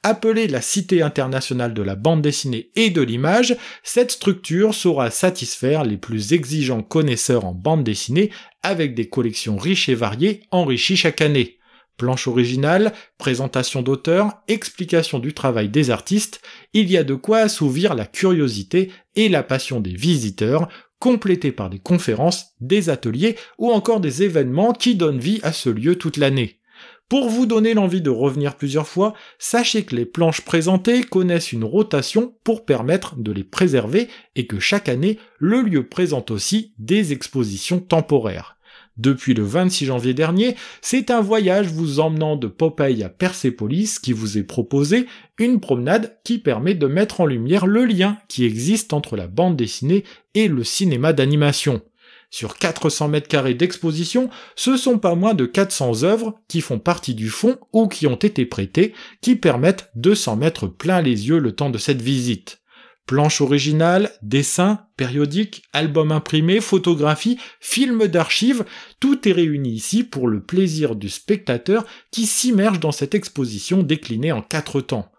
Appelée 0.07 0.47
la 0.47 0.61
Cité 0.61 1.01
internationale 1.01 1.73
de 1.73 1.81
la 1.81 1.95
bande 1.95 2.21
dessinée 2.21 2.69
et 2.75 2.91
de 2.91 3.01
l'image, 3.01 3.57
cette 3.81 4.11
structure 4.11 4.75
saura 4.75 5.09
satisfaire 5.09 5.83
les 5.83 5.97
plus 5.97 6.31
exigeants 6.31 6.83
connaisseurs 6.83 7.43
en 7.43 7.55
bande 7.55 7.83
dessinée 7.83 8.29
avec 8.61 8.93
des 8.93 9.09
collections 9.09 9.57
riches 9.57 9.89
et 9.89 9.95
variées 9.95 10.41
enrichies 10.51 10.95
chaque 10.95 11.21
année. 11.21 11.57
Planche 11.97 12.27
originale, 12.27 12.93
présentation 13.17 13.81
d'auteurs, 13.81 14.43
explication 14.47 15.17
du 15.17 15.33
travail 15.33 15.69
des 15.69 15.89
artistes, 15.89 16.39
il 16.73 16.91
y 16.91 16.97
a 16.97 17.03
de 17.03 17.15
quoi 17.15 17.39
assouvir 17.39 17.95
la 17.95 18.05
curiosité 18.05 18.91
et 19.15 19.27
la 19.27 19.41
passion 19.41 19.79
des 19.79 19.95
visiteurs, 19.95 20.67
complétés 20.99 21.51
par 21.51 21.71
des 21.71 21.79
conférences, 21.79 22.53
des 22.61 22.91
ateliers 22.91 23.37
ou 23.57 23.71
encore 23.71 24.01
des 24.01 24.21
événements 24.21 24.73
qui 24.73 24.93
donnent 24.93 25.17
vie 25.17 25.39
à 25.41 25.51
ce 25.51 25.71
lieu 25.71 25.95
toute 25.95 26.17
l'année. 26.17 26.59
Pour 27.07 27.29
vous 27.29 27.45
donner 27.45 27.75
l'envie 27.75 28.01
de 28.01 28.09
revenir 28.09 28.55
plusieurs 28.55 28.87
fois, 28.87 29.13
sachez 29.37 29.83
que 29.83 29.95
les 29.95 30.05
planches 30.05 30.41
présentées 30.41 31.03
connaissent 31.03 31.51
une 31.51 31.63
rotation 31.63 32.33
pour 32.43 32.65
permettre 32.65 33.15
de 33.15 33.31
les 33.31 33.43
préserver 33.43 34.07
et 34.35 34.47
que 34.47 34.59
chaque 34.59 34.89
année, 34.89 35.19
le 35.37 35.61
lieu 35.61 35.87
présente 35.87 36.31
aussi 36.31 36.73
des 36.79 37.13
expositions 37.13 37.79
temporaires. 37.79 38.57
Depuis 38.97 39.35
le 39.35 39.43
26 39.43 39.85
janvier 39.85 40.15
dernier, 40.15 40.55
c'est 40.81 41.11
un 41.11 41.21
voyage 41.21 41.67
vous 41.67 41.99
emmenant 41.99 42.37
de 42.37 42.47
Popeye 42.47 43.03
à 43.03 43.09
Persépolis 43.09 43.99
qui 43.99 44.11
vous 44.11 44.39
est 44.39 44.43
proposé, 44.43 45.05
une 45.37 45.59
promenade 45.59 46.17
qui 46.23 46.39
permet 46.39 46.73
de 46.73 46.87
mettre 46.87 47.21
en 47.21 47.27
lumière 47.27 47.67
le 47.67 47.85
lien 47.85 48.17
qui 48.29 48.45
existe 48.45 48.93
entre 48.93 49.15
la 49.15 49.27
bande 49.27 49.57
dessinée 49.57 50.05
et 50.33 50.47
le 50.47 50.63
cinéma 50.63 51.13
d'animation. 51.13 51.81
Sur 52.29 52.57
400 52.57 53.07
mètres 53.07 53.27
carrés 53.27 53.53
d'exposition, 53.53 54.29
ce 54.55 54.77
sont 54.77 54.99
pas 54.99 55.15
moins 55.15 55.33
de 55.33 55.45
400 55.45 56.03
œuvres 56.03 56.35
qui 56.47 56.61
font 56.61 56.79
partie 56.79 57.15
du 57.15 57.29
fond 57.29 57.57
ou 57.71 57.87
qui 57.87 58.07
ont 58.07 58.15
été 58.15 58.45
prêtées, 58.45 58.93
qui 59.21 59.35
permettent 59.35 59.89
de 59.95 60.13
s'en 60.13 60.35
mettre 60.35 60.67
plein 60.67 61.01
les 61.01 61.27
yeux 61.27 61.39
le 61.39 61.53
temps 61.53 61.69
de 61.69 61.77
cette 61.77 62.01
visite. 62.01 62.59
Planches 63.05 63.41
originales, 63.41 64.11
dessins, 64.23 64.87
périodiques, 64.97 65.63
albums 65.73 66.11
imprimés, 66.11 66.59
photographies, 66.59 67.37
films 67.59 68.07
d'archives, 68.07 68.65
tout 68.99 69.27
est 69.29 69.31
réuni 69.31 69.73
ici 69.73 70.03
pour 70.03 70.27
le 70.27 70.43
plaisir 70.43 70.95
du 70.95 71.09
spectateur 71.09 71.85
qui 72.09 72.25
s'immerge 72.25 72.79
dans 72.79 72.91
cette 72.91 73.13
exposition 73.13 73.83
déclinée 73.83 74.31
en 74.31 74.41
quatre 74.41 74.81
temps. 74.81 75.11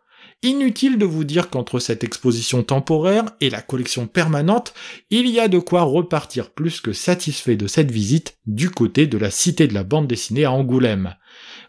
Inutile 0.43 0.99
de 0.99 1.07
vous 1.07 1.25
dire 1.25 1.49
qu'entre 1.49 1.79
cette 1.79 2.05
exposition 2.05 2.63
temporaire 2.63 3.25
et 3.41 3.49
la 3.49 3.63
collection 3.63 4.07
permanente, 4.07 4.75
il 5.11 5.29
y 5.29 5.41
a 5.41 5.49
de 5.49 5.59
quoi 5.59 5.83
repartir 5.83 6.51
plus 6.51 6.81
que 6.81 6.93
satisfait 6.93 7.57
de 7.57 7.67
cette 7.67 7.91
visite 7.91 8.37
du 8.47 8.71
côté 8.71 9.07
de 9.07 9.17
la 9.17 9.31
cité 9.31 9.67
de 9.67 9.75
la 9.75 9.83
bande 9.83 10.07
dessinée 10.07 10.45
à 10.45 10.53
Angoulême. 10.53 11.15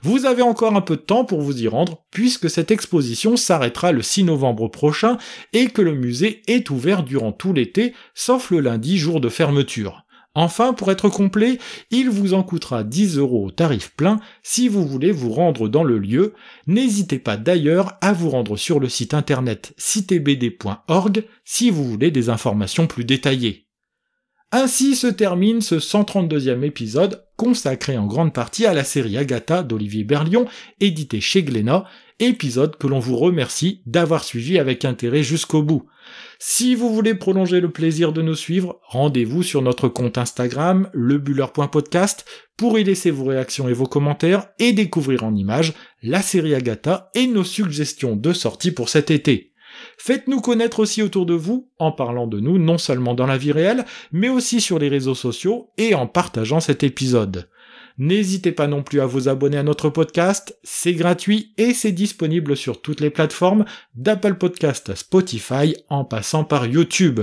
Vous 0.02 0.26
avez 0.26 0.42
encore 0.42 0.76
un 0.76 0.82
peu 0.82 0.98
de 0.98 1.02
temps 1.02 1.24
pour 1.24 1.42
vous 1.42 1.64
y 1.64 1.68
rendre, 1.68 2.04
puisque 2.12 2.50
cette 2.50 2.70
exposition 2.70 3.38
s'arrêtera 3.38 3.94
le 3.94 4.02
6 4.02 4.26
novembre 4.26 4.68
prochain 4.68 5.18
et 5.54 5.68
que 5.68 5.82
le 5.82 5.96
musée 5.96 6.42
est 6.48 6.70
ouvert 6.70 7.04
durant 7.04 7.32
tout 7.32 7.54
l'été, 7.54 7.94
sauf 8.14 8.52
le 8.52 8.60
lundi 8.60 8.98
jour 8.98 9.22
de 9.22 9.30
fermeture. 9.30 10.07
Enfin, 10.40 10.74
pour 10.74 10.92
être 10.92 11.10
complet, 11.10 11.58
il 11.90 12.12
vous 12.12 12.36
en 12.36 12.44
coûtera 12.44 12.84
10 12.84 13.18
euros 13.18 13.48
au 13.48 13.50
tarif 13.50 13.96
plein 13.98 14.20
si 14.44 14.68
vous 14.68 14.86
voulez 14.86 15.12
vous 15.12 15.34
rendre 15.34 15.68
dans 15.68 15.84
le 15.84 15.98
lieu. 15.98 16.36
N'hésitez 16.68 17.18
pas 17.18 17.38
d'ailleurs 17.38 17.98
à 18.02 18.14
vous 18.14 18.30
rendre 18.30 18.56
sur 18.56 18.80
le 18.80 18.88
site 18.88 19.16
internet 19.16 19.74
citebd.org 19.78 21.24
si 21.44 21.72
vous 21.72 21.84
voulez 21.84 22.12
des 22.12 22.30
informations 22.30 22.86
plus 22.86 23.04
détaillées. 23.04 23.66
Ainsi 24.52 24.96
se 24.96 25.08
termine 25.08 25.60
ce 25.60 25.76
132e 25.76 26.62
épisode, 26.62 27.26
consacré 27.36 27.98
en 27.98 28.06
grande 28.06 28.32
partie 28.32 28.68
à 28.68 28.76
la 28.76 28.84
série 28.84 29.18
Agatha 29.18 29.64
d'Olivier 29.64 30.04
Berlion, 30.04 30.46
édité 30.80 31.20
chez 31.20 31.42
Glénat, 31.42 31.86
épisode 32.20 32.78
que 32.78 32.88
l'on 32.88 33.00
vous 33.00 33.18
remercie 33.18 33.82
d'avoir 33.86 34.24
suivi 34.24 34.60
avec 34.60 34.86
intérêt 34.86 35.24
jusqu'au 35.24 35.62
bout. 35.62 35.86
Si 36.40 36.76
vous 36.76 36.94
voulez 36.94 37.16
prolonger 37.16 37.60
le 37.60 37.72
plaisir 37.72 38.14
de 38.14 38.22
nous 38.22 38.36
suivre, 38.36 38.80
rendez-vous 38.84 39.44
sur 39.44 39.62
notre 39.62 39.88
compte 39.88 40.18
Instagram, 40.18 40.90
lebuller.podcast, 40.94 42.26
pour 42.58 42.78
y 42.80 42.84
laisser 42.84 43.12
vos 43.12 43.26
réactions 43.26 43.70
et 43.70 43.74
vos 43.74 43.86
commentaires 43.86 44.48
et 44.60 44.74
découvrir 44.74 45.24
en 45.24 45.36
images 45.36 45.74
la 46.04 46.22
série 46.22 46.56
Agatha 46.56 47.10
et 47.16 47.28
nos 47.28 47.44
suggestions 47.44 48.16
de 48.16 48.34
sortie 48.34 48.72
pour 48.72 48.90
cet 48.90 49.12
été. 49.12 49.54
Faites-nous 49.98 50.42
connaître 50.42 50.80
aussi 50.80 51.02
autour 51.02 51.26
de 51.26 51.34
vous 51.34 51.70
en 51.78 51.92
parlant 51.92 52.28
de 52.28 52.40
nous 52.40 52.58
non 52.58 52.78
seulement 52.78 53.14
dans 53.14 53.28
la 53.28 53.38
vie 53.38 53.52
réelle, 53.52 53.86
mais 54.12 54.30
aussi 54.30 54.62
sur 54.62 54.80
les 54.80 54.90
réseaux 54.90 55.16
sociaux 55.16 55.72
et 55.78 55.94
en 55.94 56.08
partageant 56.08 56.60
cet 56.60 56.84
épisode. 56.84 57.50
N'hésitez 58.00 58.52
pas 58.52 58.68
non 58.68 58.84
plus 58.84 59.02
à 59.02 59.08
vous 59.08 59.28
abonner 59.28 59.58
à 59.58 59.64
notre 59.64 59.90
podcast, 59.90 60.56
c'est 60.62 60.94
gratuit 60.94 61.54
et 61.58 61.74
c'est 61.74 61.92
disponible 61.92 62.56
sur 62.56 62.80
toutes 62.80 63.02
les 63.02 63.10
plateformes 63.10 63.66
d'Apple 63.96 64.36
Podcast 64.36 64.94
Spotify 64.94 65.76
en 65.90 66.06
passant 66.06 66.44
par 66.44 66.68
YouTube. 66.68 67.22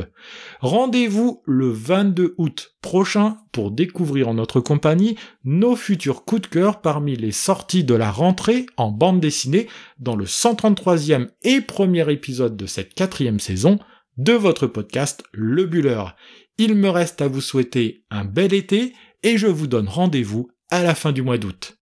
Rendez-vous 0.60 1.42
le 1.44 1.70
22 1.70 2.34
août 2.38 2.74
prochain 2.82 3.38
pour 3.52 3.70
découvrir 3.70 4.28
en 4.28 4.34
notre 4.34 4.58
compagnie 4.58 5.16
nos 5.44 5.76
futurs 5.76 6.24
coups 6.24 6.42
de 6.42 6.46
cœur 6.48 6.80
parmi 6.80 7.14
les 7.14 7.30
sorties 7.30 7.84
de 7.84 7.94
la 7.94 8.10
rentrée 8.10 8.66
en 8.76 8.90
bande 8.90 9.20
dessinée 9.20 9.68
dans 10.00 10.16
le 10.16 10.24
133e 10.24 11.28
et 11.44 11.60
premier 11.60 12.10
épisode 12.12 12.56
de 12.56 12.66
cette 12.66 12.94
quatrième 12.94 13.38
saison 13.38 13.78
de 14.16 14.32
votre 14.32 14.66
podcast 14.66 15.22
Le 15.32 15.66
Buller. 15.66 16.02
Il 16.58 16.74
me 16.74 16.88
reste 16.88 17.22
à 17.22 17.28
vous 17.28 17.40
souhaiter 17.40 18.04
un 18.10 18.24
bel 18.24 18.52
été 18.52 18.92
et 19.22 19.38
je 19.38 19.46
vous 19.46 19.66
donne 19.66 19.88
rendez-vous 19.88 20.50
à 20.70 20.82
la 20.82 20.94
fin 20.94 21.12
du 21.12 21.22
mois 21.22 21.38
d'août. 21.38 21.76